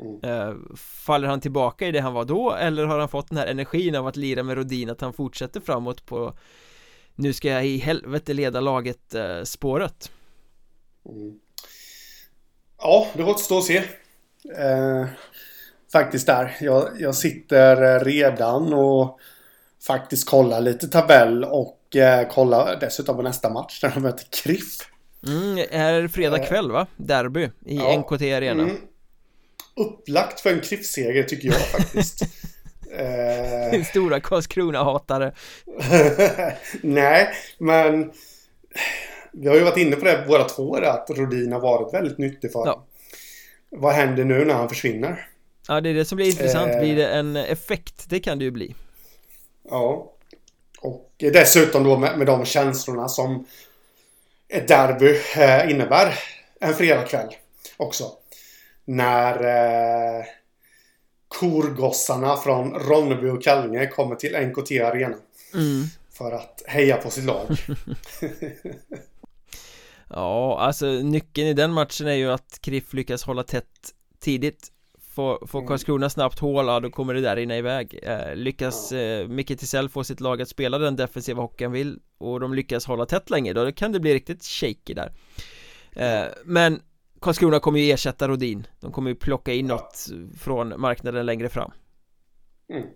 [0.00, 0.66] mm.
[0.76, 3.96] Faller han tillbaka i det han var då eller har han fått den här energin
[3.96, 6.34] av att lira med Rodin att han fortsätter framåt på
[7.16, 9.14] Nu ska jag i helvete leda laget
[9.44, 10.10] spåret
[11.08, 11.38] mm.
[12.78, 13.76] Ja, det återstår att se
[14.58, 15.06] eh,
[15.92, 16.56] faktiskt där.
[16.60, 19.18] Jag, jag sitter redan och
[19.86, 24.78] faktiskt kollar lite tabell och eh, kollar dessutom på nästa match när de möter KRIF.
[25.26, 26.86] Mm, är fredag eh, kväll va?
[26.96, 28.62] Derby i ja, NKT Arena.
[28.62, 28.76] Mm,
[29.76, 32.22] upplagt för en KRIF-seger tycker jag faktiskt.
[32.96, 35.32] eh, Stora Karlskrona-hatare.
[36.80, 37.28] Nej,
[37.58, 38.12] men
[39.32, 42.52] vi har ju varit inne på det båda två, att Rodin har varit väldigt nyttig
[42.52, 42.84] för ja.
[43.70, 45.28] Vad händer nu när han försvinner?
[45.68, 46.72] Ja, det är det som blir intressant.
[46.72, 48.04] Eh, blir det en effekt?
[48.08, 48.74] Det kan det ju bli.
[49.70, 50.12] Ja.
[50.80, 53.46] Och dessutom då med, med de känslorna som
[54.48, 56.18] ett derby eh, innebär
[56.60, 57.28] en fredagkväll
[57.76, 58.04] också.
[58.84, 60.24] När eh,
[61.40, 65.16] korgossarna från Ronneby och Kallinge kommer till NKT Arena.
[65.54, 65.84] Mm.
[66.12, 67.46] För att heja på sitt lag.
[70.10, 74.72] ja, alltså nyckeln i den matchen är ju att Kriff lyckas hålla tätt tidigt
[75.14, 75.68] Får, får mm.
[75.68, 79.88] Karlskrona snabbt hål, ja då kommer det där rinna iväg eh, Lyckas eh, Micke Tisell
[79.88, 83.30] få sitt lag att spela den defensiva hockey han vill Och de lyckas hålla tätt
[83.30, 85.12] länge, då kan det bli riktigt shaky där
[85.92, 86.80] eh, Men
[87.26, 90.06] Karlskrona kommer ju ersätta Rodin De kommer ju plocka in något
[90.38, 91.72] från marknaden längre fram
[92.72, 92.86] mm.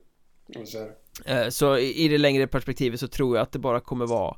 [1.26, 4.36] Eh, så i det längre perspektivet så tror jag att det bara kommer vara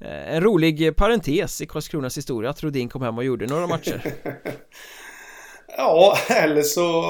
[0.00, 4.12] eh, en rolig parentes i Karlskronas historia att Rodin kom hem och gjorde några matcher
[5.76, 7.02] Ja, eller så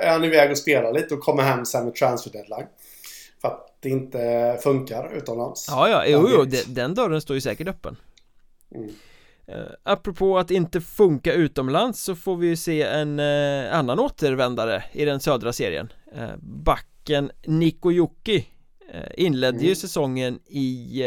[0.00, 2.66] är han iväg och spelar lite och kommer hem sen med transfer deadline.
[3.40, 5.66] För att det inte funkar utomlands.
[5.70, 7.96] Ja, ja, jo, jo, den dörren står ju säkert öppen.
[8.74, 8.90] Mm.
[9.52, 14.84] Uh, apropå att inte funka utomlands så får vi ju se en uh, annan återvändare
[14.92, 15.92] i den södra serien.
[16.16, 18.36] Uh, Backen Niko Jokki
[18.94, 19.68] uh, inledde mm.
[19.68, 21.02] ju säsongen i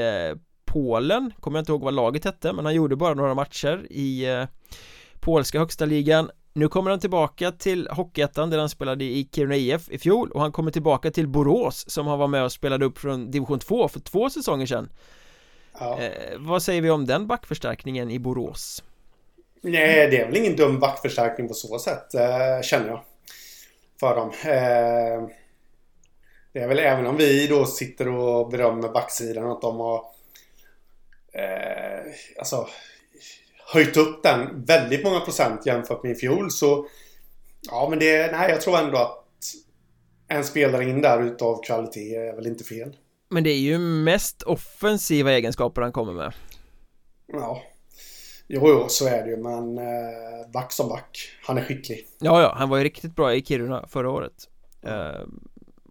[0.66, 1.34] Polen.
[1.40, 4.26] Kommer jag inte ihåg vad laget hette men han gjorde bara några matcher i
[5.20, 6.30] polska högsta ligan.
[6.54, 10.42] Nu kommer han tillbaka till Hockeyettan där han spelade i Kiruna IF i fjol och
[10.42, 13.88] han kommer tillbaka till Borås som han var med och spelade upp från division 2
[13.88, 14.90] för två säsonger sedan
[15.80, 16.02] ja.
[16.02, 18.84] eh, Vad säger vi om den backförstärkningen i Borås?
[19.62, 23.04] Nej, det är väl ingen dum backförstärkning på så sätt, eh, känner jag
[24.00, 25.30] För dem eh,
[26.54, 30.06] Det är väl även om vi då sitter och berömmer backsidan att de har
[31.34, 32.68] eh, Alltså
[33.74, 36.52] höjt upp den väldigt många procent jämfört med i fjol.
[36.52, 36.88] Så
[37.62, 39.26] ja, men det, nej, jag tror ändå att
[40.28, 42.96] en spelare in där utav kvalitet är väl inte fel.
[43.30, 46.34] Men det är ju mest offensiva egenskaper han kommer med.
[47.28, 47.64] Ja.
[48.48, 51.30] Jo, jo, så är det ju, men eh, back som back.
[51.44, 52.08] Han är skicklig.
[52.20, 54.50] Ja, ja, han var ju riktigt bra i Kiruna förra året.
[54.82, 55.28] Eh,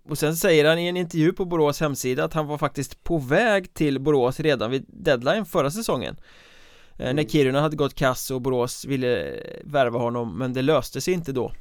[0.08, 3.18] och sen säger han i en intervju på Borås hemsida att han var faktiskt på
[3.18, 6.16] väg till Borås redan vid deadline förra säsongen.
[6.98, 7.28] Eh, när mm.
[7.28, 11.52] Kiruna hade gått kass och Borås ville värva honom men det löste sig inte då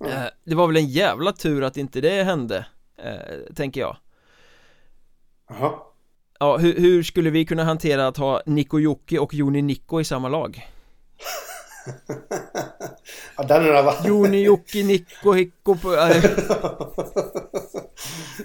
[0.00, 0.28] mm.
[0.44, 2.66] Det var väl en jävla tur att inte det hände
[2.98, 3.96] eh, Tänker jag
[5.48, 5.72] Jaha
[6.38, 10.04] Ja, hur, hur, skulle vi kunna hantera att ha Niko Jocke och Joni Nikko i
[10.04, 10.66] samma lag?
[13.36, 13.94] ja, den är va?
[14.04, 15.96] Joni Jocke Nikko Hicko på...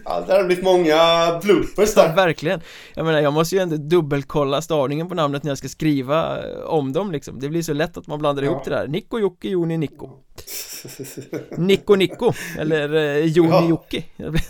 [0.06, 0.98] Ja, det har blivit många
[1.44, 2.08] bloopers där.
[2.08, 2.62] Ja, verkligen.
[2.94, 6.60] Jag menar, jag måste ju ändå dubbelkolla stavningen på namnet när jag ska skriva eh,
[6.60, 7.40] om dem liksom.
[7.40, 8.52] Det blir så lätt att man blandar ja.
[8.52, 8.88] ihop det där.
[8.88, 10.10] Nico, Jocke, Joni, Nico.
[11.58, 12.34] Nico, Nico.
[12.60, 13.70] Eller eh, Joni, ja.
[13.70, 14.04] Jocke.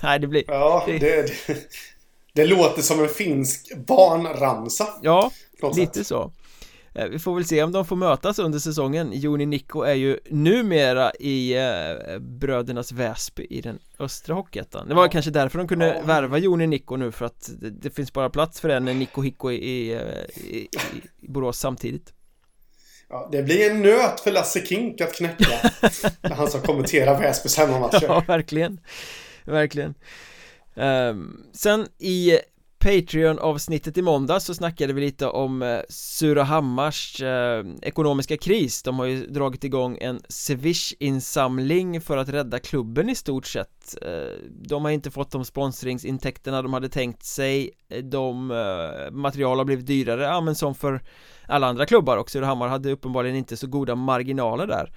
[0.03, 0.43] Nej, det blir...
[0.47, 1.31] Ja, det, det,
[2.39, 4.87] det låter som en finsk barnramsa.
[5.01, 5.31] Ja,
[5.75, 6.31] lite så.
[6.95, 10.19] Eh, vi får väl se om de får mötas under säsongen Joni Nikko är ju
[10.29, 15.09] numera i eh, Brödernas Väsby i den östra Hockeyettan Det var ja.
[15.09, 16.01] kanske därför de kunde ja.
[16.05, 19.51] värva Joni Nikko nu för att det, det, finns bara plats för en Nikko Hicko
[19.51, 19.93] i, i,
[20.35, 20.67] i,
[21.21, 22.13] i Borås samtidigt
[23.09, 25.71] Ja, det blir en nöt för Lasse Kink att knäcka
[26.21, 28.79] när han ska kommentera Väsbys hemmamatcher Ja, verkligen
[29.45, 29.95] Verkligen
[30.79, 32.39] Ehm, sen i
[32.83, 38.83] Patreon-avsnittet i måndag så snackade vi lite om eh, Surahammars eh, ekonomiska kris.
[38.83, 43.97] De har ju dragit igång en Swish-insamling för att rädda klubben i stort sett.
[44.01, 47.71] Eh, De har inte fått de sponsringsintäkterna de hade tänkt sig.
[47.89, 51.01] Eh, de eh, material har blivit dyrare, ja men som för
[51.47, 54.83] alla andra klubbar och Surahammar hade uppenbarligen inte så goda marginaler där.
[54.85, 54.91] eh,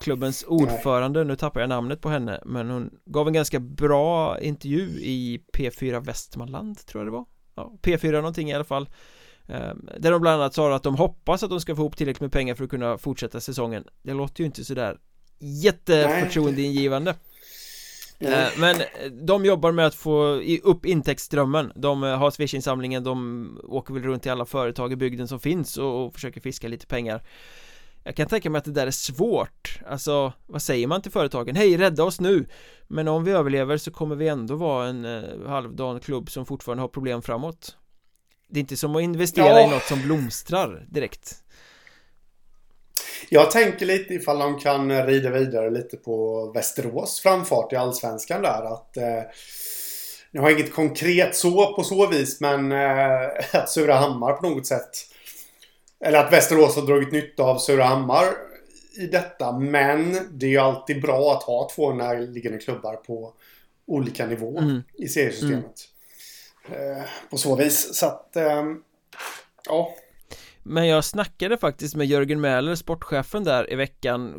[0.00, 4.88] Klubbens ordförande, nu tappar jag namnet på henne Men hon gav en ganska bra intervju
[5.00, 7.24] i P4 Västmanland tror jag det var.
[7.54, 8.88] Ja, P4 någonting i alla fall.
[9.48, 12.20] Ehm, Där de bland annat sa att de hoppas att de ska få ihop tillräckligt
[12.20, 13.84] med pengar för att kunna fortsätta säsongen.
[14.02, 14.98] Det låter ju inte sådär
[15.38, 17.14] jätteförtroendeingivande.
[18.18, 18.76] Eh, men
[19.26, 21.72] de jobbar med att få upp intäktsströmmen.
[21.74, 25.76] De eh, har Swish-insamlingen, de åker väl runt till alla företag i bygden som finns
[25.76, 27.22] och försöker fiska lite pengar
[28.04, 31.56] Jag kan tänka mig att det där är svårt Alltså, vad säger man till företagen?
[31.56, 32.46] Hej, rädda oss nu!
[32.88, 36.82] Men om vi överlever så kommer vi ändå vara en eh, halvdan klubb som fortfarande
[36.82, 37.76] har problem framåt
[38.48, 39.66] Det är inte som att investera ja.
[39.66, 41.44] i något som blomstrar direkt
[43.28, 48.72] jag tänker lite ifall de kan rida vidare lite på Västerås framfart i Allsvenskan där.
[48.72, 49.22] Att, eh,
[50.30, 54.90] jag har inget konkret så på så vis men eh, att Surahammar på något sätt
[56.04, 58.24] eller att Västerås har dragit nytta av Surahammar
[58.96, 59.58] i detta.
[59.58, 63.32] Men det är ju alltid bra att ha två närliggande klubbar på
[63.86, 64.82] olika nivå mm.
[64.98, 65.88] i seriesystemet.
[66.68, 66.98] Mm.
[66.98, 67.94] Eh, på så vis.
[67.94, 68.64] Så att, eh,
[69.68, 69.94] ja.
[70.62, 74.34] Men jag snackade faktiskt med Jörgen Mäler, sportchefen där i veckan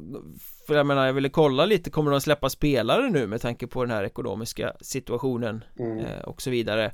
[0.67, 3.83] För jag menar, jag ville kolla lite, kommer de släppa spelare nu med tanke på
[3.83, 5.99] den här ekonomiska situationen mm.
[5.99, 6.91] eh, och så vidare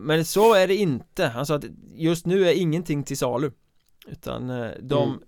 [0.00, 3.50] Men så är det inte, han sa att just nu är ingenting till salu
[4.06, 5.22] Utan eh, de mm.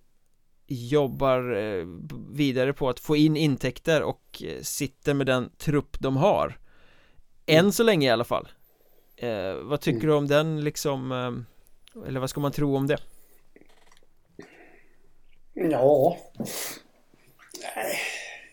[0.66, 1.86] jobbar eh,
[2.30, 6.58] vidare på att få in intäkter och eh, sitter med den trupp de har
[7.46, 7.72] Än mm.
[7.72, 8.48] så länge i alla fall
[9.16, 10.08] eh, Vad tycker mm.
[10.08, 11.12] du om den liksom
[12.06, 12.98] eller vad ska man tro om det?
[15.54, 16.16] Ja
[17.76, 17.98] Nej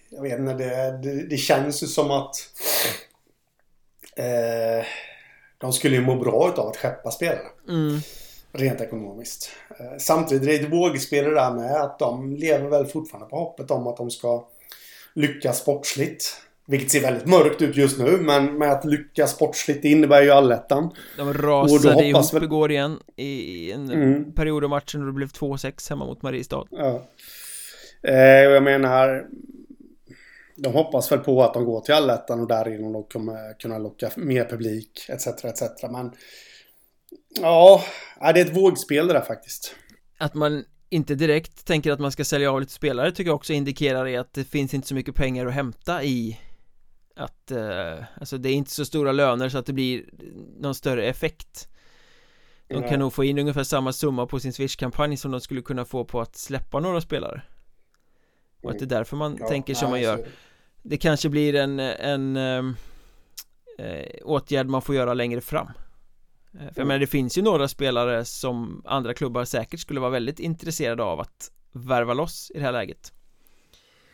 [0.10, 2.36] Jag vet inte, det, det, det känns ju som att
[4.16, 4.86] eh,
[5.58, 8.00] De skulle ju må bra utav att skeppa spelare mm.
[8.52, 9.50] Rent ekonomiskt
[9.80, 13.36] eh, Samtidigt är det ett vågspel det där med att de lever väl fortfarande på
[13.36, 14.48] hoppet om att de ska
[15.14, 20.22] Lyckas sportsligt vilket ser väldigt mörkt ut just nu, men med att lyckas sportsligt innebär
[20.22, 20.90] ju allettan.
[21.18, 22.44] De rasade ihop väl...
[22.44, 24.34] igår igen i en mm.
[24.34, 26.68] period av matchen då det blev 2-6 hemma mot Mariestad.
[26.70, 27.02] Ja.
[28.10, 29.26] Eh, och jag menar,
[30.56, 34.12] de hoppas väl på att de går till allettan och därigenom de kommer kunna locka
[34.16, 35.28] mer publik, etc.
[35.28, 35.62] etc.
[35.92, 36.12] Men
[37.42, 37.84] ja,
[38.20, 39.76] det är ett vågspel det där faktiskt.
[40.18, 43.54] Att man inte direkt tänker att man ska sälja av lite spelare tycker jag också
[43.54, 46.40] indikerar att det finns inte så mycket pengar att hämta i
[47.16, 50.06] att eh, alltså det är inte så stora löner så att det blir
[50.60, 51.68] någon större effekt
[52.68, 55.86] De kan nog få in ungefär samma summa på sin Swish-kampanj som de skulle kunna
[55.86, 57.42] få på att släppa några spelare
[58.66, 60.28] Och att det är därför man ja, tänker som man gör.
[60.82, 60.98] Det.
[60.98, 62.76] Kanske blir en, en ehm,
[63.78, 65.68] eh, åtgärd man får göra längre fram.
[66.54, 70.12] Eh, För jag menar det finns ju några spelare som andra klubbar säkert skulle vara
[70.12, 73.14] väldigt intresserade av att värva loss i det här läget.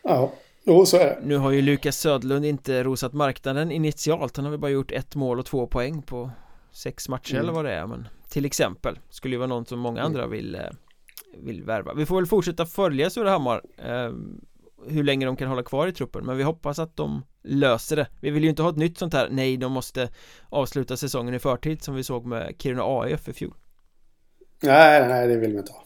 [0.03, 0.33] Ja
[0.63, 1.19] Jo, så är det.
[1.23, 4.37] Nu har ju Lukas Södlund inte rosat marknaden initialt.
[4.37, 6.31] Han har väl bara gjort ett mål och två poäng på
[6.71, 7.43] sex matcher mm.
[7.43, 7.87] eller vad det är.
[7.87, 10.31] Men Till exempel Skulle ju vara någon som många andra mm.
[10.31, 10.61] vill eh,
[11.37, 11.93] Vill värva.
[11.93, 14.11] Vi får väl fortsätta följa Surahammar eh,
[14.87, 18.07] Hur länge de kan hålla kvar i truppen Men vi hoppas att de löser det.
[18.21, 20.09] Vi vill ju inte ha ett nytt sånt här Nej, de måste
[20.49, 23.53] avsluta säsongen i förtid Som vi såg med Kiruna AIF i fjol.
[24.61, 25.83] Nej, nej, det vill vi inte ha.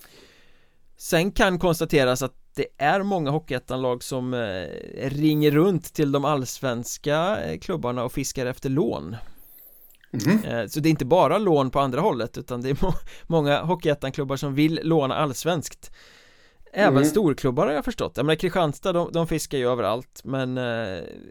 [0.97, 7.37] Sen kan konstateras att det är många Hockeyettan-lag som eh, ringer runt till de allsvenska
[7.43, 9.15] eh, klubbarna och fiskar efter lån
[10.13, 10.43] mm.
[10.43, 12.93] eh, Så det är inte bara lån på andra hållet utan det är må
[13.23, 15.91] många Hockeyettan-klubbar som vill låna allsvenskt
[16.73, 17.05] Även mm.
[17.09, 20.63] storklubbar har jag förstått, jag menar Kristianstad de, de fiskar ju överallt men eh,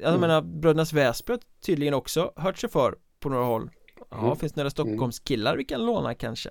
[0.02, 0.20] Jag mm.
[0.20, 3.70] menar Brödernas Väsby har tydligen också hört sig för på några håll
[4.10, 4.36] Ja, mm.
[4.36, 6.50] finns det några Stockholmskillar vi kan låna kanske?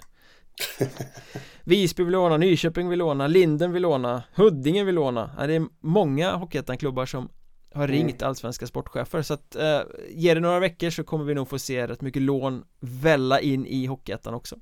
[1.64, 5.66] Visby vill låna, Nyköping vill låna, Linden vill låna, Huddinge vill låna ja, Det är
[5.80, 7.30] många Hockeyettan-klubbar som
[7.74, 7.96] har mm.
[7.96, 11.60] ringt allsvenska sportchefer så att eh, Ger det några veckor så kommer vi nog få
[11.60, 14.56] se rätt mycket lån välla in i Hockeyettan också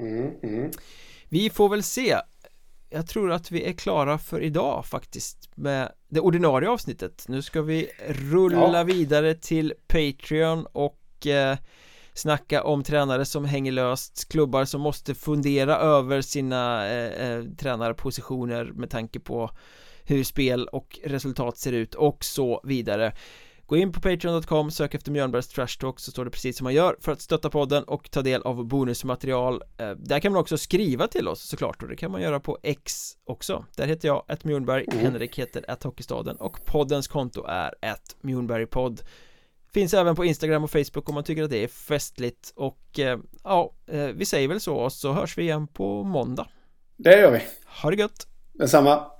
[0.00, 0.70] mm, mm.
[1.28, 2.16] Vi får väl se
[2.90, 7.62] Jag tror att vi är klara för idag faktiskt med det ordinarie avsnittet Nu ska
[7.62, 8.84] vi rulla ja.
[8.84, 11.58] vidare till Patreon och eh,
[12.14, 18.64] snacka om tränare som hänger löst klubbar som måste fundera över sina eh, eh, tränarpositioner
[18.64, 19.50] med tanke på
[20.06, 23.12] hur spel och resultat ser ut och så vidare.
[23.66, 26.74] Gå in på Patreon.com, sök efter Mjörnbergs Trash Talk så står det precis som man
[26.74, 29.62] gör för att stötta podden och ta del av bonusmaterial.
[29.78, 32.58] Eh, Där kan man också skriva till oss såklart och det kan man göra på
[32.62, 33.64] X också.
[33.76, 35.04] Där heter jag att Mjornberg, mm.
[35.04, 39.00] Henrik heter att Hockeystaden och poddens konto är att Mjornbergpodd
[39.72, 43.18] Finns även på Instagram och Facebook om man tycker att det är festligt och eh,
[43.44, 46.46] ja, eh, vi säger väl så och så hörs vi igen på måndag.
[46.96, 47.40] Det gör vi.
[47.82, 48.26] Ha det gött!
[48.52, 49.10] Detsamma